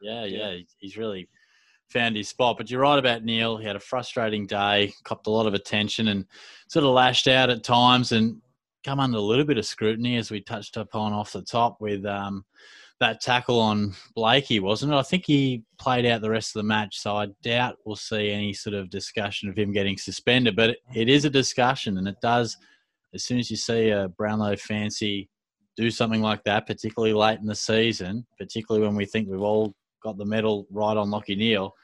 [0.00, 1.28] yeah, yeah, he's really
[1.90, 2.56] found his spot.
[2.56, 3.58] But you're right about Neale.
[3.58, 6.24] He had a frustrating day, copped a lot of attention, and
[6.68, 8.40] sort of lashed out at times, and
[8.84, 12.04] come under a little bit of scrutiny as we touched upon off the top with
[12.04, 12.44] um,
[13.00, 14.96] that tackle on Blakey, wasn't it?
[14.96, 18.30] I think he played out the rest of the match, so I doubt we'll see
[18.30, 20.54] any sort of discussion of him getting suspended.
[20.54, 22.56] But it, is a discussion, and it does.
[23.14, 25.28] As soon as you see a Brownlow fancy
[25.76, 29.74] do something like that, particularly late in the season, particularly when we think we've all
[30.02, 31.74] got the medal right on Lachie Neale,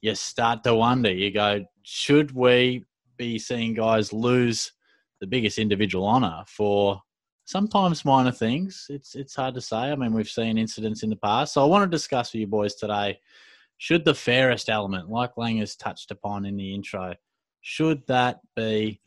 [0.00, 1.12] you start to wonder.
[1.12, 2.84] You go, should we
[3.16, 4.72] be seeing guys lose
[5.22, 7.00] the biggest individual honour for
[7.44, 8.86] sometimes minor things?
[8.90, 9.76] It's it's hard to say.
[9.76, 11.54] I mean, we've seen incidents in the past.
[11.54, 13.20] So I want to discuss with you boys today.
[13.78, 17.14] Should the fairest element, like Lang has touched upon in the intro,
[17.60, 19.00] should that be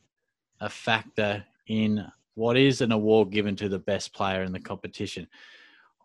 [0.61, 2.05] a factor in
[2.36, 5.28] what is an award given to the best player in the competition?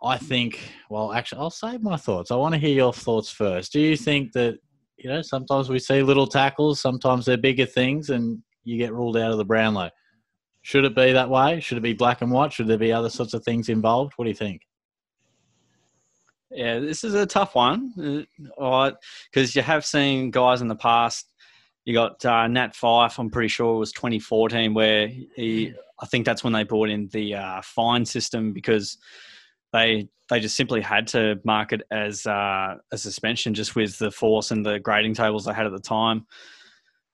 [0.02, 0.58] I think,
[0.88, 2.32] well, actually, I'll save my thoughts.
[2.32, 3.72] I want to hear your thoughts first.
[3.72, 4.58] Do you think that,
[4.96, 9.16] you know, sometimes we see little tackles, sometimes they're bigger things, and you get ruled
[9.16, 9.90] out of the Brownlow?
[10.62, 11.61] Should it be that way?
[11.61, 12.52] Should it be black and white?
[12.52, 14.12] Should there be other sorts of things involved?
[14.16, 14.62] What do you think?
[16.50, 21.30] Yeah, this is a tough one, because you have seen guys in the past.
[21.84, 23.18] You got uh, Nat Fyfe.
[23.18, 25.72] I'm pretty sure it was 2014, where he.
[26.02, 28.98] I think that's when they brought in the uh, fine system because
[29.72, 34.11] they they just simply had to mark it as uh, a suspension, just with the
[34.11, 36.26] force and the grading tables they had at the time.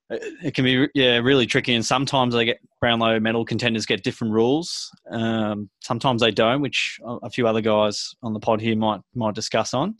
[0.08, 4.32] It, can be yeah really tricky, and sometimes they get Brownlow medal contenders get different
[4.32, 4.90] rules.
[5.10, 9.34] Um, sometimes they don't, which a few other guys on the pod here might might
[9.34, 9.96] discuss on.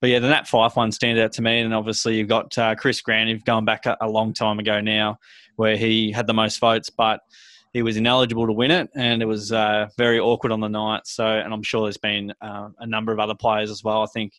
[0.00, 2.74] But yeah, the Nat Fyfe one stands out to me, and obviously you've got uh,
[2.74, 5.18] Chris Grant, who's gone back a, a long time ago now,
[5.56, 7.20] where he had the most votes, but
[7.72, 11.06] he was ineligible to win it, and it was uh, very awkward on the night.
[11.06, 14.02] So, and I'm sure there's been uh, a number of other players as well.
[14.02, 14.34] I think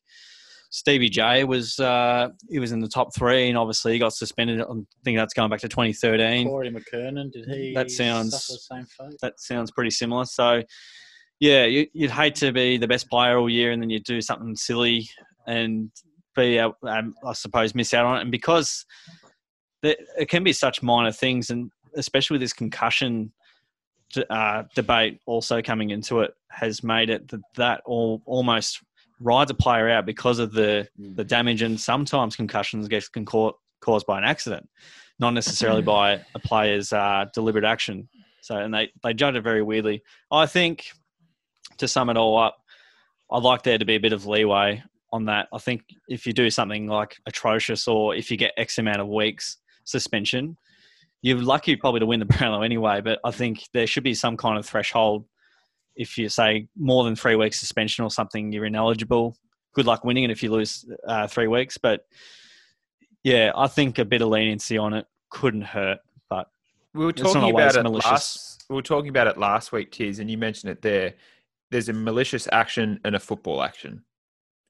[0.69, 4.61] Stevie J was uh, he was in the top three, and obviously he got suspended.
[4.61, 4.65] I
[5.03, 6.47] think that's going back to 2013.
[6.47, 9.17] Corey McKernan, did he That sounds- suffer the same fate?
[9.21, 10.25] That sounds pretty similar.
[10.25, 10.63] So,
[11.39, 14.21] yeah, you, you'd hate to be the best player all year, and then you do
[14.21, 15.07] something silly
[15.47, 15.89] and
[16.35, 18.21] be, uh, um, I suppose, miss out on it.
[18.21, 18.85] And because
[19.83, 23.31] it can be such minor things, and especially with this concussion
[24.29, 28.81] uh, debate also coming into it, has made it that that all almost
[29.19, 33.57] rides a player out because of the the damage, and sometimes concussions get can cau-
[33.81, 34.69] caused by an accident,
[35.19, 38.09] not necessarily by a player's uh, deliberate action.
[38.41, 40.03] So, and they they judge it very weirdly.
[40.31, 40.91] I think
[41.77, 42.57] to sum it all up,
[43.31, 45.47] I'd like there to be a bit of leeway on that.
[45.53, 49.07] I think if you do something like atrocious, or if you get X amount of
[49.07, 50.57] weeks suspension,
[51.21, 53.01] you're lucky probably to win the Brownlow anyway.
[53.01, 55.25] But I think there should be some kind of threshold.
[55.97, 59.35] If you say more than three weeks suspension or something, you're ineligible.
[59.73, 61.77] Good luck winning it if you lose uh, three weeks.
[61.77, 62.05] But
[63.23, 65.99] yeah, I think a bit of leniency on it couldn't hurt.
[66.29, 66.47] But
[66.93, 68.09] We were talking about it malicious.
[68.11, 68.65] last.
[68.69, 71.15] We were talking about it last week, Tiz, and you mentioned it there.
[71.71, 74.03] There's a malicious action and a football action.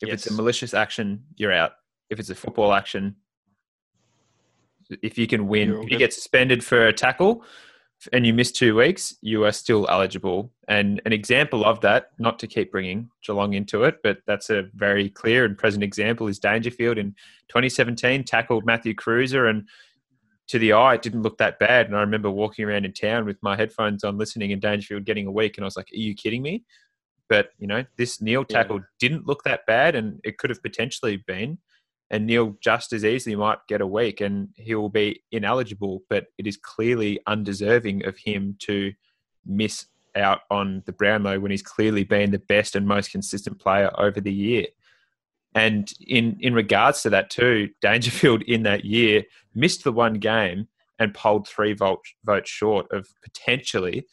[0.01, 1.73] If it's a malicious action, you're out.
[2.09, 3.15] If it's a football action,
[5.01, 7.43] if you can win, if you get suspended for a tackle
[8.13, 10.51] and you miss two weeks, you are still eligible.
[10.67, 14.69] And an example of that, not to keep bringing Geelong into it, but that's a
[14.75, 17.15] very clear and present example, is Dangerfield in
[17.49, 19.67] 2017 tackled Matthew Kreuzer and
[20.47, 21.87] to the eye, it didn't look that bad.
[21.87, 25.27] And I remember walking around in town with my headphones on, listening, and Dangerfield getting
[25.27, 26.63] a week, and I was like, "Are you kidding me?"
[27.27, 28.57] But you know, this Neale Yeah.
[28.63, 31.57] tackle didn't look that bad, and it could have potentially been.
[32.09, 36.03] And Neale just as easily might get a week, and he will be ineligible.
[36.09, 38.93] But it is clearly undeserving of him to
[39.45, 43.91] miss out on the Brownlow when he's clearly been the best and most consistent player
[43.97, 44.65] over the year.
[45.55, 49.23] And in in regards to that too, Dangerfield in that year
[49.55, 50.67] missed the one game
[50.99, 52.13] and polled three votes
[52.45, 54.05] short of potentially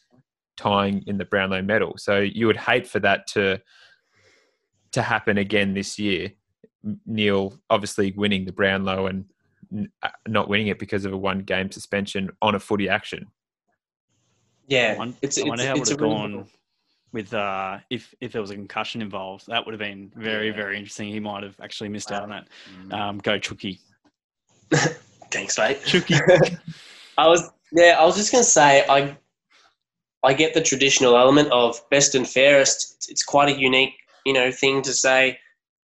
[0.57, 1.95] tying in the Brownlow medal.
[1.97, 3.61] So you would hate for that to
[4.93, 6.31] to happen again this year.
[7.05, 9.25] Neale obviously winning the Brownlow and
[9.73, 13.27] n- uh, not winning it because of a one game suspension on a footy action.
[14.67, 16.45] Yeah, I it's I it's, wonder how it would a have really gone
[17.11, 19.47] with uh, if if there was a concussion involved.
[19.47, 20.55] That would have been very Yeah.
[20.55, 21.09] very interesting.
[21.09, 22.47] He might have actually missed out on that.
[22.87, 22.93] Mm.
[22.93, 23.79] Um, go Chucky.
[25.31, 25.83] Thanks, mate.
[25.85, 26.15] Chucky.
[27.17, 29.17] I was yeah, I was just gonna say I
[30.23, 32.95] I get the traditional element of best and fairest.
[32.97, 33.93] It's, it's quite a unique,
[34.25, 35.37] you know, thing to say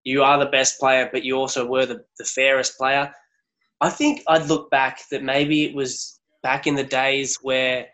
[0.03, 3.13] you are the best player, but you also were the, the fairest player.
[3.79, 7.87] I think I'd look back that maybe it was back in the days where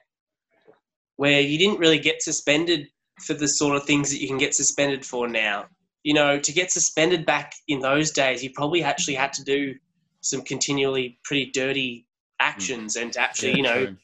[1.17, 2.87] where you didn't really get suspended
[3.25, 5.65] for the sort of things that you can get suspended for now.
[6.03, 9.73] You know, to get suspended back in those days, you probably actually had to do
[10.21, 12.05] some continually pretty dirty
[12.39, 13.95] actions and to actually, you know,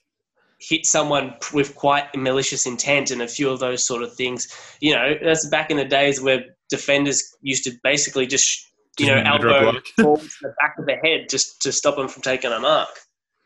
[0.59, 4.47] hit someone with quite malicious intent and a few of those sort of things.
[4.79, 8.68] You know, that's back in the days where defenders used to basically just,
[8.99, 9.86] you know, Just murder elbow bloke.
[10.22, 12.89] to the back of the head just to stop them from taking a mark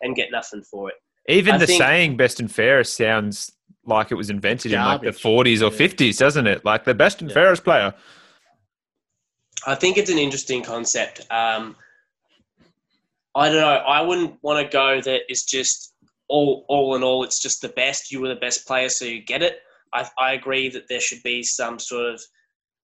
[0.01, 0.95] and get nothing for it.
[1.29, 3.51] Even I the think- saying "best and fairest" sounds
[3.85, 5.87] like it was invented in like the 40s or Yeah.
[5.87, 6.63] 50s, doesn't it?
[6.65, 7.33] Like the best and Yeah.
[7.35, 7.93] fairest player.
[9.65, 11.21] I think it's an interesting concept.
[11.31, 11.75] Um,
[13.35, 13.67] I don't know.
[13.67, 15.93] I wouldn't want to go that it's just
[16.27, 18.11] all, all in all, it's just the best.
[18.11, 19.59] You were the best player, so you get it.
[19.93, 22.21] I, I agree that there should be some sort of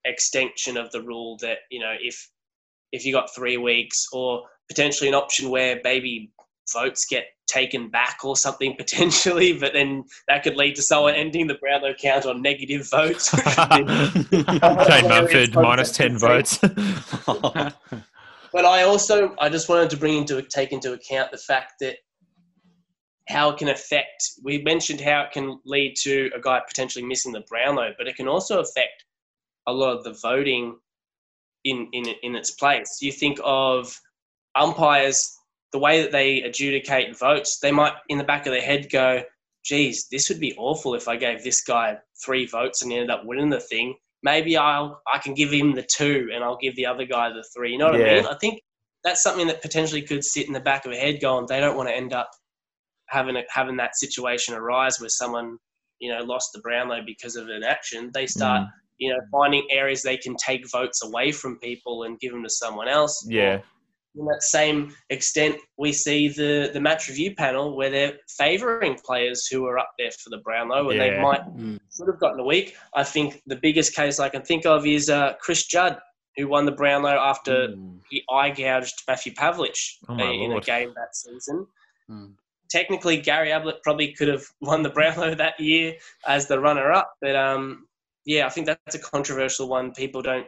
[0.06, 2.30] extension of the rule that you know if
[2.92, 6.32] if you got three weeks or potentially an option where maybe
[6.74, 11.48] votes get taken back or something potentially, but then that could lead to someone ending
[11.48, 13.34] the Brownlow count on negative votes.
[13.34, 13.58] which
[14.32, 16.60] would Mumford minus 10 votes.
[18.54, 21.98] But I also I just wanted to bring into take into account the fact that
[23.28, 24.32] how it can affect.
[24.44, 28.16] We mentioned how it can lead to a guy potentially missing the Brownlow, but it
[28.16, 29.04] can also affect
[29.68, 30.78] a lot of the voting
[31.64, 32.98] in in in its place.
[33.02, 34.00] You think of
[34.56, 35.38] umpires,
[35.74, 39.24] the way that they adjudicate votes, they might in the back of their head go,
[39.66, 43.12] "Geez, this would be awful if I gave this guy three votes and he ended
[43.12, 46.76] up winning the thing." Maybe I'll I can give him the two and I'll give
[46.76, 47.72] the other guy the three.
[47.74, 48.26] You know what I mean?
[48.26, 48.62] I think
[49.04, 51.78] that's something that potentially could sit in the back of a head going, they don't
[51.78, 52.30] want to end up
[53.08, 55.58] having a, having that situation arise where someone
[56.00, 58.12] you know lost the Brownlow because of an action.
[58.14, 58.72] They start Mm.
[58.98, 62.50] You know finding areas they can take votes away from people and give them to
[62.50, 63.26] someone else.
[63.30, 63.60] yeah.
[64.20, 69.46] In that same extent, we see the the match review panel where they're favouring players
[69.46, 71.80] who are up there for the Brownlow, and they might Mm.
[71.96, 72.76] should have gotten a week.
[72.96, 76.00] I think the biggest case I can think of is uh, Chris Judd,
[76.36, 78.00] who won the Brownlow after Mm.
[78.10, 81.68] he eye gouged Matthew Pavlich Oh, my in a game that season.
[82.10, 82.34] Mm.
[82.72, 85.94] Technically, Gary Ablett probably could have won the Brownlow that year
[86.26, 87.87] as the runner-up, but um,
[88.28, 89.94] yeah, I think that's a controversial one.
[89.94, 90.46] People don't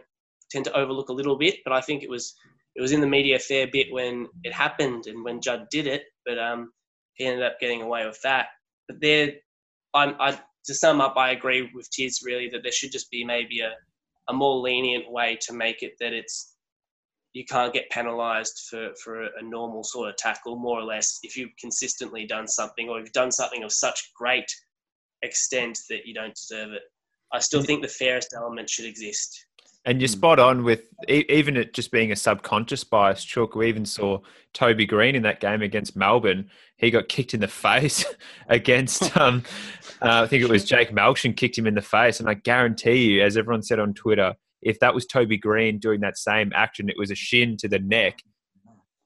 [0.51, 2.35] tend to overlook a little bit, but I think it was
[2.75, 5.87] it was in the media a fair bit when it happened and when Judd did
[5.87, 6.73] it, but um,
[7.13, 8.47] he ended up getting away with that.
[8.87, 9.31] But there,
[9.93, 13.23] I'm, I to sum up, I agree with Tiz really that there should just be
[13.23, 13.71] maybe a,
[14.27, 16.55] a more lenient way to make it that it's
[17.31, 21.37] you can't get penalised for, for a, normal sort of tackle, more or less, if
[21.37, 24.51] you've consistently done something or you've done something of such great
[25.21, 26.81] extent that you don't deserve it.
[27.31, 29.45] I still think the fairest element should exist.
[29.85, 30.13] And you're Mm.
[30.17, 33.23] spot on with e- even it just being a subconscious bias.
[33.23, 34.19] Chook, we even saw
[34.53, 36.49] Toby Greene in that game against Melbourne.
[36.77, 38.03] He got kicked in the face
[38.49, 39.43] against, um,
[40.01, 42.19] uh, I think it was Jake Melksham kicked him in the face.
[42.19, 46.01] And I guarantee you, as everyone said on Twitter, if that was Toby Greene doing
[46.01, 48.19] that same action, it was a shin to the neck.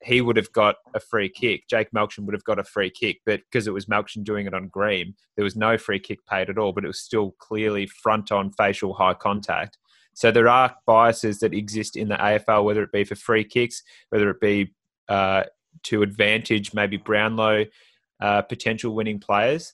[0.04, 1.68] He would have got a free kick.
[1.70, 4.54] Jake Melksham would have got a free kick, but because it was Melksham doing it
[4.54, 6.74] on Greene, there was no free kick paid at all.
[6.74, 9.78] But it was still clearly front on facial high contact.
[10.14, 13.82] So there are biases that exist in the AFL, whether it be for free kicks,
[14.10, 14.74] whether it be
[15.10, 15.44] uh,
[15.84, 17.66] to advantage maybe Brownlow
[18.22, 19.74] uh, potential winning players.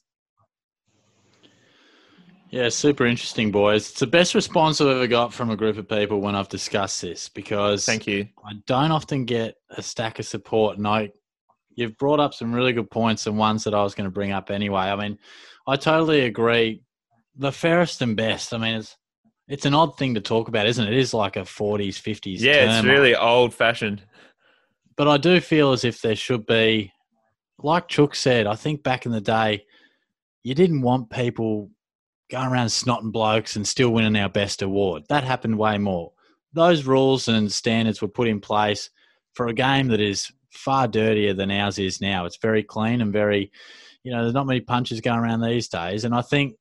[2.52, 3.90] Yeah, super interesting, boys.
[3.92, 7.02] It's the best response I've ever got from a group of people when I've discussed
[7.02, 8.28] this because Thank you.
[8.44, 11.12] I don't often get a stack of support, and I
[11.76, 14.32] you've brought up some really good points and ones that I was going to bring
[14.32, 14.82] up anyway.
[14.82, 15.20] I mean,
[15.68, 16.82] I totally agree.
[17.38, 18.54] The fairest and best.
[18.54, 18.98] I mean, it's
[19.48, 20.94] it's an odd thing to talk about, isn't it?
[20.94, 22.42] It is like a forties, fifties.
[22.42, 24.04] Yeah, it's really old fashioned.
[24.96, 26.92] But I do feel as if there should be,
[27.60, 28.48] like Chook said.
[28.48, 29.66] I think back in the day,
[30.44, 31.70] you didn't want people
[32.30, 35.04] going around snotting blokes and still winning our best award.
[35.10, 36.12] That happened way more.
[36.54, 38.90] Those rules and standards were put in place
[39.34, 42.26] for a game that is far dirtier than ours is now.
[42.26, 43.52] It's very clean and very,
[44.04, 46.06] you know, there's not many punches going around these days.
[46.06, 46.56] And I think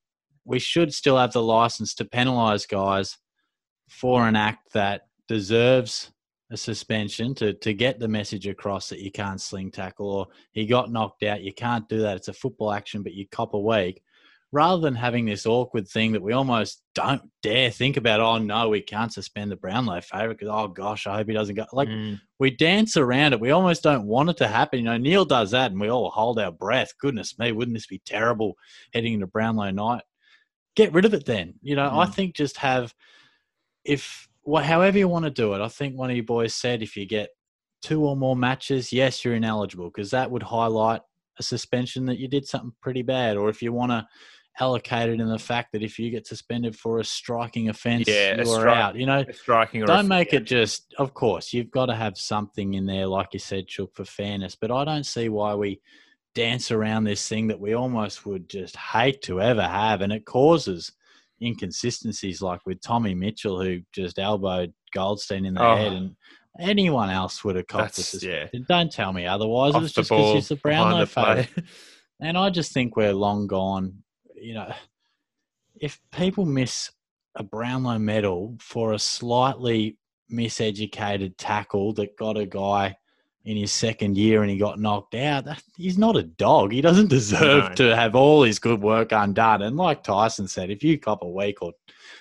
[0.44, 3.18] we should still have the license to penalise guys
[3.88, 6.10] for an act that deserves
[6.50, 10.64] a suspension to, to get the message across that you can't sling tackle or he
[10.64, 11.42] got knocked out.
[11.42, 12.16] You can't do that.
[12.16, 14.02] It's a football action, but you cop a week
[14.50, 18.68] rather than having this awkward thing that we almost don't dare think about, oh no,
[18.70, 21.66] we can't suspend the Brownlow favourite because oh gosh, I hope he doesn't go.
[21.72, 22.20] Like Mm.
[22.38, 23.40] we dance around it.
[23.40, 24.78] We almost don't want it to happen.
[24.78, 26.92] You know, Neale does that, and we all hold our breath.
[26.98, 28.54] Goodness me, wouldn't this be terrible
[28.94, 30.02] heading into Brownlow night?
[30.76, 31.54] Get rid of it then.
[31.60, 32.94] You know, I think just have
[33.84, 35.60] if well, however you want to do it.
[35.60, 37.28] I think one of you boys said if you get
[37.82, 41.02] two or more matches, yes, you're ineligible because that would highlight
[41.38, 44.06] a suspension that you did something pretty bad, or if you want to
[44.60, 48.42] allocate it in the fact that if you get suspended for a striking offence, Yeah,
[48.42, 48.96] you are stri- out.
[48.96, 50.94] You know, Striking don't make it just.
[50.98, 54.56] Of course, you've got to have something in there, like you said, Chook, for fairness.
[54.56, 55.80] But I don't see why we
[56.34, 60.24] dance around this thing that we almost would just hate to ever have, and it
[60.24, 60.92] causes
[61.40, 65.76] inconsistencies, like with Tommy Mitchell, who just elbowed Goldstein in the Oh.
[65.76, 66.16] head, and
[66.60, 68.46] anyone else would have copped the That's yeah.
[68.68, 69.74] Don't tell me otherwise.
[69.74, 71.48] it was just because he's the Brownlow the
[72.20, 74.02] And I just think we're long gone.
[74.40, 74.72] You know,
[75.80, 76.90] if people miss
[77.34, 79.96] a Brownlow medal for a slightly
[80.30, 82.96] miseducated tackle that got a guy
[83.48, 86.70] in his second year and he got knocked out, that- he's not a dog.
[86.70, 87.74] He doesn't deserve No.
[87.76, 89.62] to have all his good work undone.
[89.62, 91.72] And like Tyson said, if you cop a week or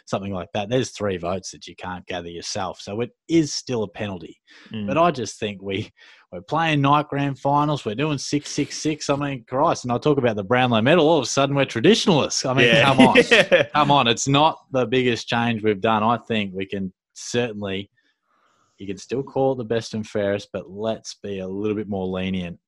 [0.05, 2.79] something like that, there's three votes that you can't gather yourself.
[2.79, 4.39] So it is still a penalty.
[4.71, 4.87] Mm.
[4.87, 5.91] But I just think we
[6.31, 7.83] we're playing night grand finals.
[7.85, 9.09] We're doing six six six.
[9.09, 11.07] I mean, Christ, and I talk about the Brownlow medal.
[11.07, 12.45] All of a sudden, we're traditionalists.
[12.45, 12.83] I mean, yeah.
[12.83, 13.63] come on, Yeah.
[13.73, 14.07] come on.
[14.07, 16.03] It's not the biggest change we've done.
[16.03, 17.89] I think we can certainly.
[18.77, 21.89] You can still call it the best and fairest, but let's be a little bit
[21.89, 22.59] more lenient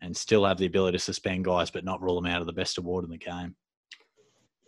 [0.00, 2.52] and still have the ability to suspend guys, but not rule them out of the
[2.52, 3.56] best award in the game.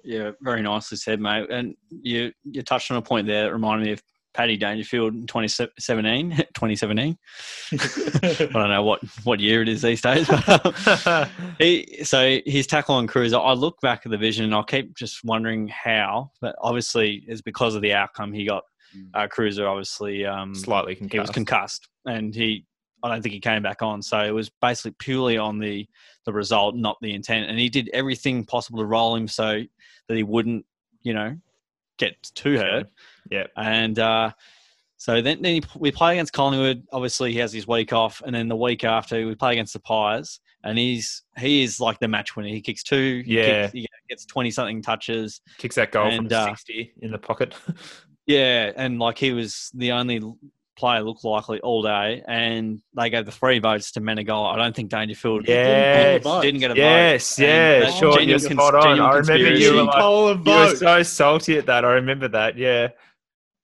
[0.03, 1.51] Yeah, very nicely said, mate.
[1.51, 5.27] And you you touched on a point there that reminded me of Paddy Dangerfield in
[5.27, 6.31] 2017.
[6.55, 7.19] 2017.
[7.73, 10.29] I don't know what, what year it is these days.
[11.07, 11.29] Um,
[11.59, 14.97] he, so his tackle on Kreuzer, I look back at the vision and I keep
[14.97, 18.65] just wondering how, but obviously it's because of the outcome he got.
[19.15, 21.33] Uh, Kreuzer obviously um, Slightly he was concussed.
[21.35, 22.65] concussed and he
[23.03, 24.03] I don't think he came back on.
[24.03, 25.87] So it was basically purely on the
[26.27, 27.49] the result, not the intent.
[27.49, 29.63] And he did everything possible to roll him so
[30.09, 30.67] that he wouldn't,
[31.03, 31.35] you know,
[31.99, 32.89] get too hurt.
[33.31, 33.51] Yep.
[33.57, 34.33] And uh,
[34.99, 36.87] so then, then he, we play against Collingwood.
[36.93, 39.81] Obviously, he has his week off, and then the week after we play against the
[39.81, 42.49] Pies, and he's he is like the match winner.
[42.51, 43.23] He kicks two.
[43.25, 43.63] He Yeah.
[43.63, 45.41] kicks, he gets twenty something touches.
[45.57, 47.55] Kicks that goal And, from uh, 60 in the pocket.
[48.35, 50.21] Yeah, and like he was the only
[50.77, 54.55] player looked likely all day, and they gave the three votes to Menegola.
[54.55, 56.23] I don't think Dangerfield Yes.
[56.43, 56.81] didn't get a vote.
[56.81, 58.83] yes, And yeah, sure, genuine you're cons- spot on.
[58.83, 61.85] genuine I remember you were, like, you were so salty at that.
[61.85, 62.89] I remember that, yeah.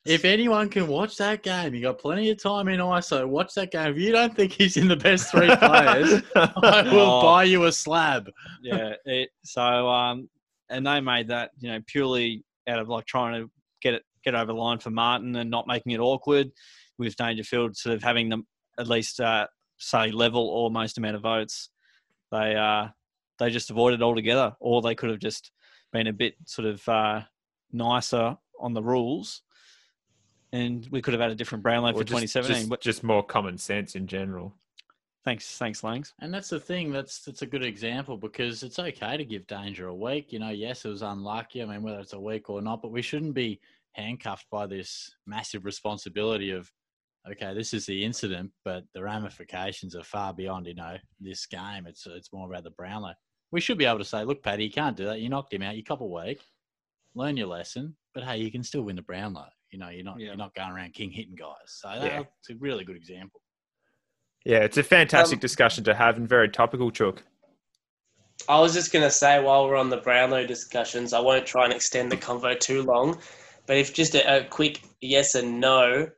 [0.05, 3.27] If anyone can watch that game, you got plenty of time in ISO.
[3.27, 3.91] Watch that game.
[3.93, 7.23] If you don't think he's in the best three players, I will Oh.
[7.23, 8.31] buy you a slab.
[8.63, 8.93] yeah.
[9.05, 10.29] It, so um,
[10.71, 13.51] and they made that you know purely out of like trying to
[13.83, 16.51] get it get over the line for Martin and not making it awkward
[16.99, 18.47] with Dangerfield sort of having them
[18.79, 19.47] at least uh,
[19.79, 21.71] say level or most amount of votes.
[22.33, 22.89] They uh,
[23.39, 25.53] they just avoided altogether, or they could have just
[25.93, 27.21] been a bit sort of uh,
[27.73, 29.43] nicer on the rules.
[30.53, 32.57] And we could have had a different Brownlow Or for just, 2017.
[32.57, 34.55] just, but just more common sense in general.
[35.25, 36.15] thanks, thanks, Langs.
[36.21, 36.91] And that's the thing.
[36.91, 40.33] That's that's a good example because it's okay to give danger a week.
[40.33, 41.63] You know, yes, it was unlucky.
[41.63, 43.61] I mean, whether it's a week or not, but we shouldn't be
[43.97, 46.71] handcuffed by this massive responsibility of
[47.29, 51.87] okay, this is the incident, but the ramifications are far beyond, you know, this game.
[51.87, 53.15] It's it's more about the Brownlow.
[53.51, 55.21] We should be able to say, look, Paddy, you can't do that.
[55.21, 55.77] You knocked him out.
[55.77, 56.41] You couple week.
[57.15, 57.97] Learn your lesson.
[58.15, 59.49] But hey, you can still win the Brownlow.
[59.73, 60.27] You know, you're not Yeah.
[60.29, 61.57] you're not going around king hitting guys.
[61.67, 62.19] So Yeah.
[62.23, 63.41] that's a really good example.
[64.45, 67.25] Yeah, it's a fantastic Um, discussion to have and very topical, Chook.
[68.49, 71.65] I was just going to say, while we're on the Brownlow discussions, I won't try
[71.65, 73.21] and extend the convo too long,
[73.67, 76.09] but if just a, a quick yes and no,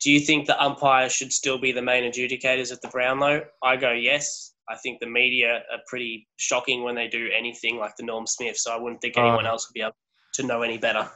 [0.00, 3.42] do you think the umpires should still be the main adjudicators of the Brownlow?
[3.62, 4.52] I go yes.
[4.70, 8.56] I think the media are pretty shocking when they do anything like the Norm Smith,
[8.58, 9.50] so I wouldn't think anyone Oh.
[9.50, 9.96] else would be able
[10.34, 11.10] to know any better.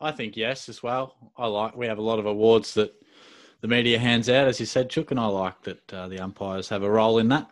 [0.00, 1.32] I think yes as well.
[1.36, 2.94] I like we have a lot of awards that
[3.60, 6.68] the media hands out, as you said, Chook, and I like that uh, the umpires
[6.70, 7.50] have a role in that.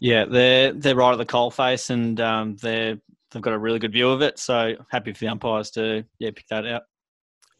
[0.00, 2.98] Yeah, they're they're right at the coalface, and um, they're
[3.34, 4.38] they've got a really good view of it.
[4.38, 6.82] So happy for the umpires to yeah pick that out.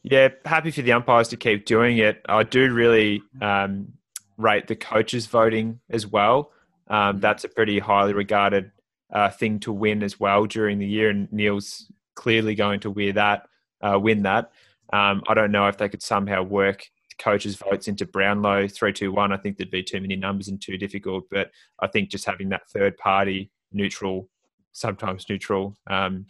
[0.03, 2.21] Yeah, happy for the umpires to keep doing it.
[2.27, 3.93] I do really um,
[4.37, 6.51] rate the coaches voting as well.
[6.87, 8.71] Um, that's a pretty highly regarded
[9.11, 13.15] uh, thing to win as well during the year, and Neale's clearly going to win
[13.15, 13.47] that.
[13.81, 14.51] Uh, win that.
[14.93, 19.11] Um, I don't know if they could somehow work coaches' votes into Brownlow three two
[19.11, 19.31] one.
[19.31, 21.25] I think there'd be too many numbers and too difficult.
[21.31, 21.49] But
[21.79, 24.29] I think just having that third party neutral,
[24.75, 26.25] sometimes neutral um,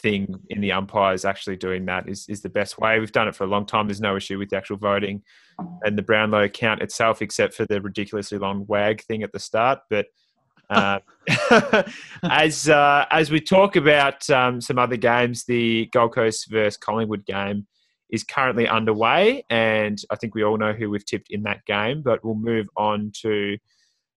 [0.00, 2.98] thing in the umpires actually doing that is, is the best way.
[2.98, 3.86] We've done it for a long time.
[3.86, 5.22] There's no issue with the actual voting
[5.84, 9.78] and the Brownlow count itself, except for the ridiculously long wag thing at the start.
[9.88, 10.06] But
[10.70, 10.98] uh,
[12.24, 17.24] as uh, as we talk about um, some other games, the Gold Coast versus Collingwood
[17.24, 17.66] game
[18.10, 22.02] is currently underway, and I think we all know who we've tipped in that game.
[22.02, 23.56] But we'll move on to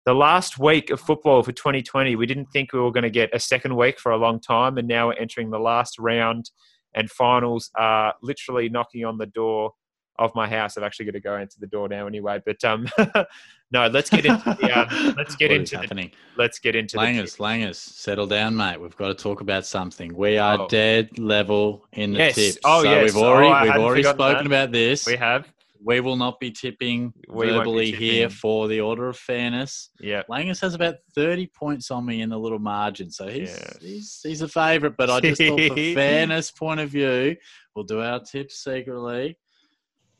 [0.05, 2.15] the last week of football for 2020.
[2.15, 4.77] We didn't think we were going to get a second week for a long time,
[4.77, 6.49] and now we're entering the last round,
[6.95, 9.71] and finals are literally knocking on the door
[10.19, 10.77] of my house.
[10.77, 12.39] I've actually got to go into the door now anyway.
[12.45, 12.87] But um,
[13.71, 17.37] no, let's get into the um, let's get into the, let's get into the Langers,
[17.37, 18.79] Langers, settle down, mate.
[18.79, 20.13] We've got to talk about something.
[20.15, 20.67] We are Oh.
[20.67, 22.35] dead level in the Yes.
[22.35, 22.57] tips.
[22.65, 23.13] Oh, so yes.
[23.13, 24.45] We've already Oh, we've already spoken that.
[24.45, 25.05] about this.
[25.07, 25.47] we have.
[25.83, 29.89] We will not be tipping We won't be verbally here for the order of fairness.
[29.99, 30.21] Yeah.
[30.29, 33.77] Langus has about 30 points on me in the little margin, so he's Yes.
[33.81, 34.95] he's, he's a favourite.
[34.95, 37.35] But I just thought, for fairness point of view,
[37.75, 39.37] we'll do our tips secretly.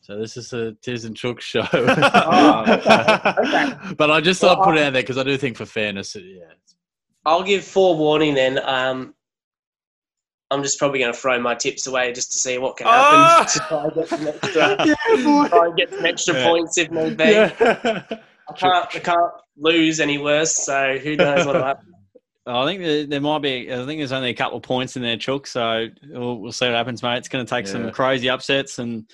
[0.00, 1.60] So this is a Tiz and Chook show.
[1.72, 1.94] okay.
[3.96, 6.16] but I just thought I'd put it out there because I do think for fairness,
[6.16, 6.54] yeah.
[7.24, 8.58] I'll give forewarning then.
[8.64, 9.14] Um,
[10.52, 13.46] I'm just probably going to throw my tips away just to see what can happen.
[13.52, 14.76] to try and get some extra,
[15.48, 16.44] try and get some extra Yeah.
[16.44, 17.36] points if need be.
[17.36, 21.86] I can't, I can't lose any worse, so who knows what will happen.
[22.46, 23.72] I think there, there might be.
[23.72, 25.46] I think there's only a couple of points in there, Chook.
[25.46, 27.18] So we'll, we'll see what happens, mate.
[27.18, 27.72] It's going to take Yeah.
[27.72, 29.08] some crazy upsets and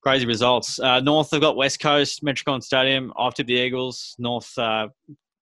[0.00, 0.78] crazy results.
[0.80, 3.12] Uh, North have got West Coast Metricon Stadium.
[3.18, 4.14] I've tipped the Eagles.
[4.18, 4.88] North uh,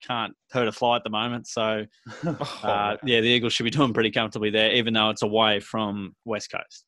[0.06, 1.84] can't hurt a fly at the moment, so
[2.24, 5.60] Oh, uh, yeah, the Eagles should be doing pretty comfortably there, even though it's away
[5.60, 6.84] from West Coast.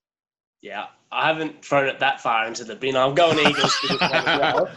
[0.62, 2.96] Yeah, I haven't thrown it that far into the bin.
[2.96, 4.70] I'm going Eagles for this one as well.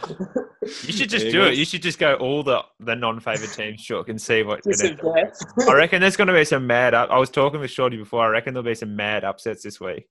[0.62, 1.54] you should just There do it.
[1.54, 4.62] You should just go all the the non-favored teams Chook and see what.
[4.62, 5.42] Just gonna- a guess.
[5.68, 6.94] I reckon there's going to be some mad.
[6.94, 8.24] Up- I was talking with Shorty before.
[8.24, 10.06] I reckon there'll be some mad upsets this week.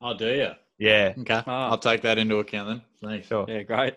[0.00, 0.50] Oh, do you?
[0.78, 1.42] Yeah, Okay.
[1.46, 1.70] Ah.
[1.70, 2.82] I'll take that into account then.
[3.10, 3.26] Thanks.
[3.28, 3.44] sure.
[3.48, 3.94] Yeah, great.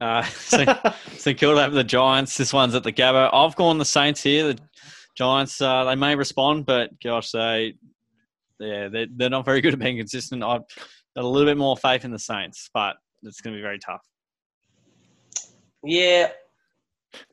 [0.00, 0.68] Uh, St.
[1.16, 2.36] St Kilda have the Giants.
[2.36, 3.30] This one's at the Gabba.
[3.32, 4.52] I've gone the Saints here.
[4.52, 4.58] The
[5.16, 7.74] Giants, uh, they may respond, but gosh, they,
[8.58, 10.42] yeah, they're, they're not very good at being consistent.
[10.42, 10.62] I've
[11.14, 13.78] got a little bit more faith in the Saints, but it's going to be very
[13.78, 14.02] tough.
[15.84, 16.30] Yeah,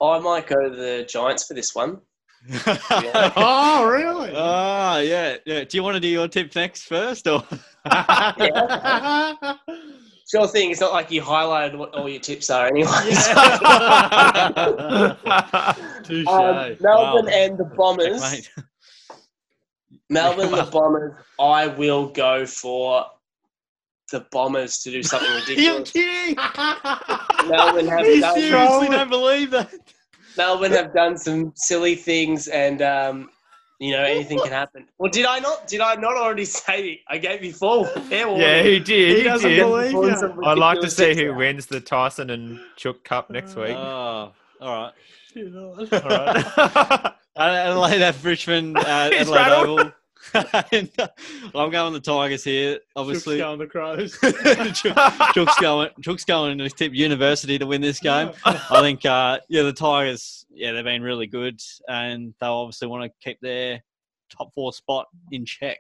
[0.01, 2.01] I might go the Giants for this one.
[2.65, 4.31] oh, really?
[4.33, 5.63] Oh, yeah, yeah.
[5.65, 7.43] Do you want to do your tip next first, or
[10.29, 10.69] Sure thing.
[10.69, 12.89] It's not like you highlighted what all your tips are anyway.
[16.03, 16.27] Touche.
[16.27, 17.31] Um, Melbourne Wow.
[17.33, 18.49] and the Bombers.
[20.09, 21.13] Melbourne, and the Bombers.
[21.39, 23.05] I will go for
[24.11, 25.93] the Bombers to do something ridiculous.
[25.95, 26.35] You're kidding?
[27.49, 28.35] Melbourne have You done.
[28.35, 29.71] seriously don't believe that?
[30.37, 33.29] Melbourne have done some silly things, and um,
[33.79, 34.85] you know anything can happen.
[34.97, 35.67] Well, did I not?
[35.67, 38.45] Did I not already say I gave you four fair warning?
[38.45, 39.09] yeah, he did.
[39.11, 39.59] He He, doesn't did.
[39.61, 40.43] believe you.
[40.45, 41.37] I'd like to see who out.
[41.37, 43.69] wins the Tyson and Chook Cup next week.
[43.69, 44.93] Oh, all right.
[45.37, 45.75] All
[46.09, 47.13] right.
[47.37, 49.69] Adelaide have Richmond, uh, He's Adelaide.
[49.69, 49.91] Oval.
[50.33, 51.07] And, uh,
[51.55, 52.79] I'm going the Tigers here.
[52.95, 54.17] Obviously, going the crows.
[54.73, 54.95] Chook-
[55.33, 55.89] Chook's going.
[56.01, 58.31] Chook's going to tip University to win this game.
[58.45, 60.45] I think, uh, yeah, the Tigers.
[60.49, 63.81] Yeah, they've been really good, and they'll obviously want to keep their
[64.29, 65.79] top four spot in check.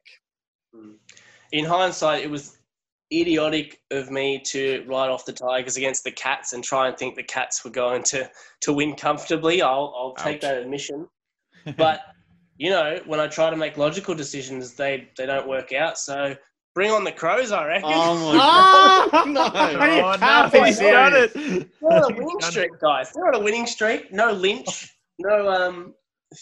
[1.51, 2.57] In hindsight, it was
[3.11, 7.15] idiotic of me to write off the Tigers against the Cats and try and think
[7.15, 8.29] the Cats were going to,
[8.61, 9.61] to win comfortably.
[9.61, 10.41] I'll, I'll take Ouch.
[10.41, 11.07] that admission.
[11.77, 12.01] But,
[12.59, 15.97] you know, when I try to make logical decisions, they, they don't work out.
[15.97, 16.35] So
[16.75, 17.89] bring on the Crows, I reckon.
[17.91, 19.29] Oh my god!
[19.29, 19.45] no.
[19.49, 21.33] Oh, can't no, be he's done it.
[21.33, 23.11] They're on a winning streak, guys.
[23.13, 24.11] They're on a winning streak.
[24.11, 24.93] No Lynch.
[25.19, 25.93] No, um,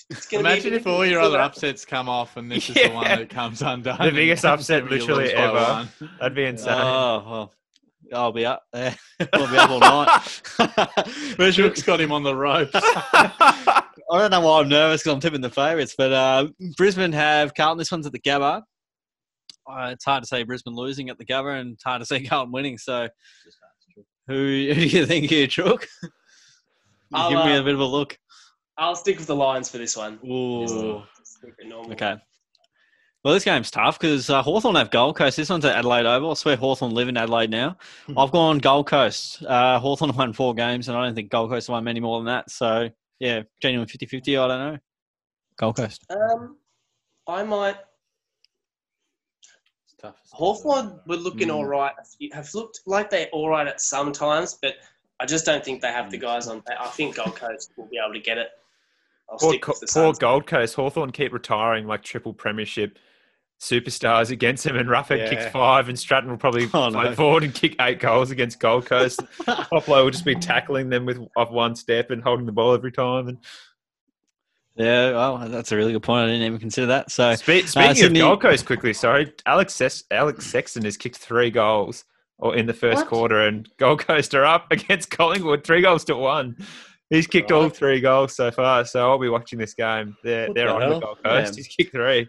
[0.09, 2.89] it's gonna Imagine be if all your other upsets come off and this is the
[2.89, 3.97] one that comes undone.
[4.03, 5.87] The biggest upset literally ever.
[6.19, 6.73] That'd be insane.
[6.73, 7.53] Oh, well,
[8.11, 8.95] I'll be up there.
[9.33, 11.53] I'll be up all night.
[11.53, 12.73] Chook's got him on the ropes.
[14.11, 16.47] I don't know why I'm nervous because I'm tipping the favourites, but uh,
[16.77, 17.77] Brisbane have Carlton.
[17.77, 18.61] This one's at the Gabba.
[19.69, 22.23] Uh, it's hard to say Brisbane losing at the Gabba, and it's hard to say
[22.25, 22.77] Carlton winning.
[22.77, 23.09] So,
[24.27, 25.87] who, who do you think here, Chook?
[27.13, 28.17] I'll, Give me uh, a bit of a look.
[28.77, 30.19] I'll stick with the Lions for this one.
[30.25, 31.01] Ooh.
[31.17, 31.91] Just normal.
[31.93, 32.15] Okay.
[33.23, 35.35] Well, this game's tough because uh, Hawthorn have Gold Coast.
[35.35, 36.31] This one's at Adelaide Oval.
[36.31, 37.75] I swear Hawthorn live in Adelaide now.
[38.15, 39.43] I've gone Gold Coast.
[39.43, 42.27] Uh, Hawthorn won four games, and I don't think Gold Coast won many more than
[42.27, 42.49] that.
[42.49, 42.89] So,
[43.19, 44.37] yeah, genuine 50 50.
[44.37, 44.79] I don't know.
[45.57, 46.05] Gold Coast.
[46.09, 46.57] Um,
[47.27, 47.75] I might.
[49.85, 50.15] It's tough.
[50.31, 51.55] Hawthorn were looking Mm.
[51.55, 51.93] all right.
[52.33, 54.75] Have looked like they're all right at some times, but
[55.19, 56.61] I just don't think they have the guys on.
[56.79, 58.49] I think Gold Coast will be able to get it.
[59.29, 60.75] I'll Poor, stick with the poor Gold Coast.
[60.75, 62.97] Hawthorn keep retiring like triple premiership
[63.59, 65.29] superstars against him, and Roughead Yeah.
[65.29, 67.15] kicks five, and Stratton will probably Oh, float no.
[67.15, 69.19] forward and kick eight goals against Gold Coast.
[69.41, 72.91] Puopolo will just be tackling them with off one step and holding the ball every
[72.91, 73.27] time.
[73.29, 73.37] And
[74.75, 76.25] Yeah, well, that's a really good point.
[76.29, 77.09] I didn't even consider that.
[77.11, 80.97] So, Spe- uh, speaking Sydney- of Gold Coast, quickly, sorry, Alex Ses- Alex Sexton has
[80.97, 82.03] kicked three goals
[82.37, 83.07] or in the first What?
[83.07, 86.55] quarter, and Gold Coast are up against Collingwood, three goals to one.
[87.09, 90.15] He's kicked all three goals so far, so I'll be watching this game.
[90.23, 90.93] They're What they're the on hell?
[90.99, 91.53] the Gold Coast.
[91.53, 91.55] Yeah.
[91.55, 92.27] He's kicked three.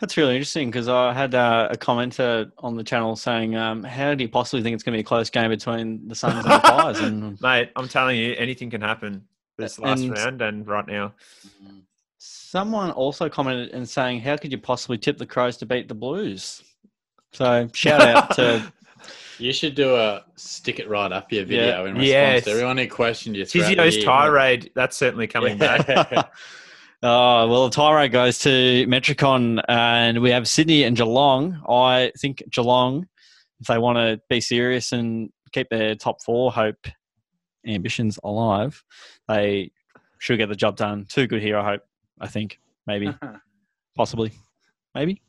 [0.00, 4.14] That's really interesting because I had uh, a commenter on the channel saying, um, "How
[4.14, 6.44] do you possibly think it's going to be a close game between the Suns and
[6.44, 9.24] the Pies?" And Mate, I'm telling you, anything can happen
[9.58, 11.14] this last And- round and right now.
[12.18, 15.94] someone also commented and saying, "How could you possibly tip the Crows to beat the
[15.94, 16.62] Blues?"
[17.32, 18.72] So shout out to
[19.38, 21.88] You should do a stick it right up your video Yeah.
[21.88, 22.44] in response Yes.
[22.44, 23.46] to everyone who questioned you.
[23.46, 25.88] throughout Tizio's tirade, that's certainly coming back.
[27.02, 31.62] Oh, well, the tirade goes to Metricon, and we have Sydney and Geelong.
[31.68, 33.06] I think Geelong,
[33.60, 36.86] if they want to be serious and keep their top four hope
[37.66, 38.82] ambitions alive,
[39.28, 39.70] they
[40.18, 41.06] should get the job done.
[41.08, 41.82] Too good here, I hope.
[42.20, 42.58] I think.
[42.86, 43.14] Maybe.
[43.96, 44.32] Possibly.
[44.94, 45.22] Maybe.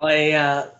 [0.00, 0.70] I uh,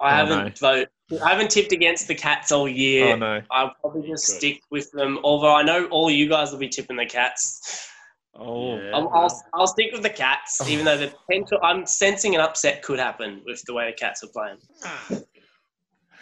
[0.00, 0.88] I Oh, haven't vote.
[1.24, 3.14] I haven't tipped against the Cats all year.
[3.14, 3.42] Oh no.
[3.50, 4.36] I'll probably just Good.
[4.36, 5.18] stick with them.
[5.24, 7.88] Although I know all you guys will be tipping the Cats.
[8.34, 8.78] Oh.
[8.78, 8.90] Yeah.
[8.94, 11.58] I'll, I'll, I'll stick with the Cats, even though the potential.
[11.62, 15.22] I'm sensing an upset could happen with the way the Cats are playing.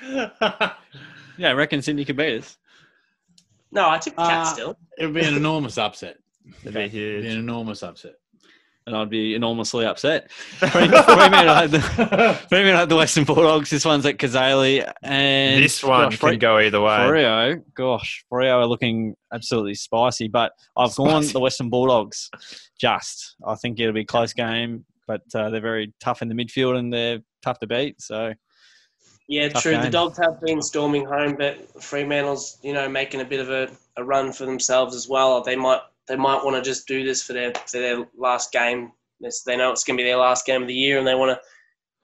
[1.40, 2.56] Yeah, I reckon Sydney could beat us.
[3.70, 4.78] No, I took the Cats Uh, still.
[4.98, 6.16] it would be an enormous upset.
[6.62, 8.14] It'd be It'd be an enormous upset.
[8.88, 10.32] And I'd be enormously upset.
[10.56, 11.80] Fremantle had the,
[12.48, 13.68] Fremantle had the Western Bulldogs.
[13.68, 14.90] This one's at Cazaly.
[15.02, 16.96] And This one gosh, can go either way.
[16.96, 22.30] Freo, gosh, Freo are looking absolutely spicy, but I've gone the Western Bulldogs.
[22.80, 26.34] Just, I think it'll be a close game, but uh, they're very tough in the
[26.34, 28.00] midfield and they're tough to beat.
[28.00, 28.32] So
[29.28, 29.76] Yeah, tough true.
[29.76, 29.90] The.
[29.90, 33.68] Dogs have been storming home, but Fremantle's you know making a bit of a,
[33.98, 35.42] a run for themselves as well.
[35.42, 38.92] They might they might want to just do this for their for their last game.
[39.20, 41.14] This- They know it's going to be their last game of the year, and they
[41.14, 41.40] want to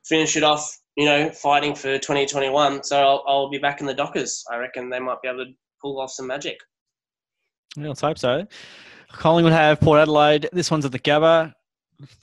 [0.05, 0.79] finish it off.
[0.97, 2.85] You know, fighting for 2021.
[2.85, 4.45] So I'll, I'll be back in the Dockers.
[4.51, 5.51] I reckon they might be able to
[5.83, 6.59] pull off some magic.
[7.77, 8.47] yeah, let's hope so.
[9.11, 10.49] Collingwood have Port Adelaide.
[10.53, 11.53] This one's at the Gabba.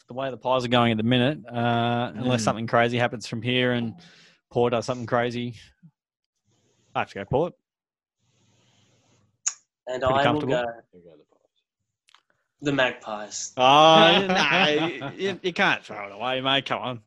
[0.08, 2.44] The way the pies are going at the minute, uh, unless Mm.
[2.46, 3.94] something crazy happens from here and
[4.52, 5.56] Port does something crazy,
[6.96, 7.54] I have to go Port.
[9.88, 10.54] And Pretty I will comfortable.
[10.54, 10.66] go
[12.62, 13.54] the Magpies.
[13.58, 16.66] Ah, oh, no, you, you can't throw it away, mate.
[16.66, 17.02] Come on.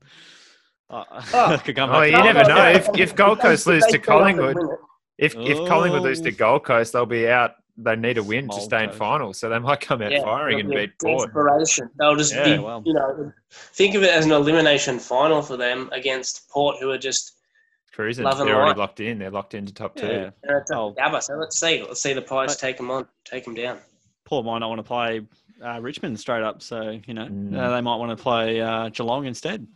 [0.91, 1.05] Oh,
[1.35, 1.59] Oh.
[1.65, 2.69] come Oh, you never know.
[2.71, 4.79] If, if Gold Coast lose to They go up and Collingwood,
[5.19, 5.67] if if oh.
[5.67, 6.37] Collingwood lose to Oh.
[6.37, 7.53] Gold Coast, they'll be out.
[7.77, 8.99] They need a win to stay in Coast.
[9.01, 11.27] finals, so they might come out firing and be beat Port.
[11.29, 11.91] Desperation.
[11.99, 12.83] They'll just Yeah, be, well.
[12.87, 16.99] you know, think of it as an elimination final for them against Port, who are
[16.99, 17.33] just
[17.93, 18.25] Cruising.
[18.25, 18.77] Love They're already light.
[18.79, 19.19] locked in.
[19.21, 20.07] They're locked into top two.
[20.07, 20.31] Yeah.
[20.43, 20.95] they're at the Oh.
[20.99, 21.23] Gabba.
[21.23, 21.81] So let's see.
[21.83, 23.79] Let's see the price But- take them on, take them down.
[24.25, 25.21] Port might not want to play
[25.63, 27.57] uh, Richmond straight up, so you know Mm.
[27.59, 29.67] uh, they might want to play uh, Geelong instead.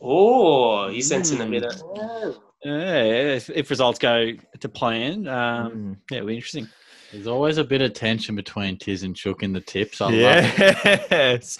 [0.00, 1.50] Oh, you sensing a Mm.
[1.50, 2.38] bit of.
[2.64, 3.02] Yeah,
[3.36, 5.96] if, if results go to plan, um, Mm.
[6.10, 6.68] yeah, it'll be interesting.
[7.12, 10.00] There's always a bit of tension between Tiz and Chook in the tips.
[10.00, 11.06] I love it.
[11.10, 11.58] Yes.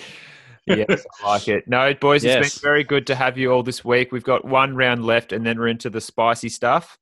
[0.67, 1.67] yes, I like it.
[1.67, 4.13] No, boys, it's been very good to have you all this week.
[4.13, 6.99] We've got one round left, and then we're into the spicy stuff.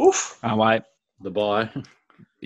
[0.00, 0.38] Oof.
[0.42, 0.82] Oh wait,
[1.20, 1.68] The bye.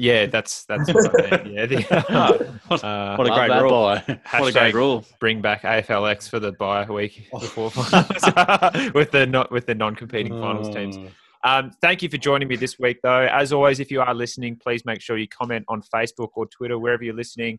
[0.00, 1.46] Yeah, that's that's what I meant.
[1.52, 3.98] Yeah, the, what, uh, what a great rule!
[4.40, 5.04] What a great rule!
[5.18, 7.40] bring back AFLX for the bye week Oh.
[7.40, 7.64] before
[8.94, 10.98] with the not with the non-competing finals teams.
[11.42, 13.26] Um, thank you for joining me this week, though.
[13.30, 16.78] As always, if you are listening, please make sure you comment on Facebook or Twitter,
[16.78, 17.58] wherever you're listening.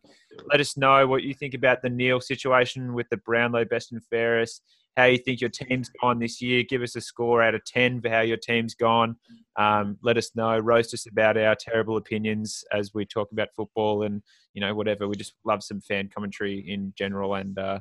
[0.50, 4.00] Let us know what you think about the Neale situation with the Brownlow Best and
[4.04, 4.62] Fairest,
[4.96, 6.62] how you think your team's gone this year.
[6.68, 9.16] Give us a score out of 10 for how your team's gone.
[9.56, 10.58] Um, let us know.
[10.58, 14.22] Roast us about our terrible opinions as we talk about football and,
[14.54, 15.08] you know, whatever.
[15.08, 17.80] We just love some fan commentary in general and uh,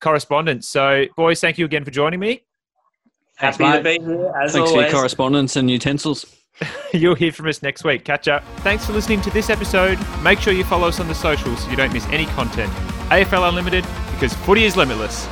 [0.00, 0.68] correspondence.
[0.68, 2.42] So, boys, thank you again for joining me.
[3.38, 6.24] Thanks, Happy to be here as Thanks for your correspondence and utensils.
[6.92, 8.04] You'll hear from us next week.
[8.04, 8.44] Catch up.
[8.58, 9.98] Thanks for listening to this episode.
[10.22, 12.72] Make sure you follow us on the socials so you don't miss any content.
[13.08, 15.26] AFL Unlimited, because footy is limitless.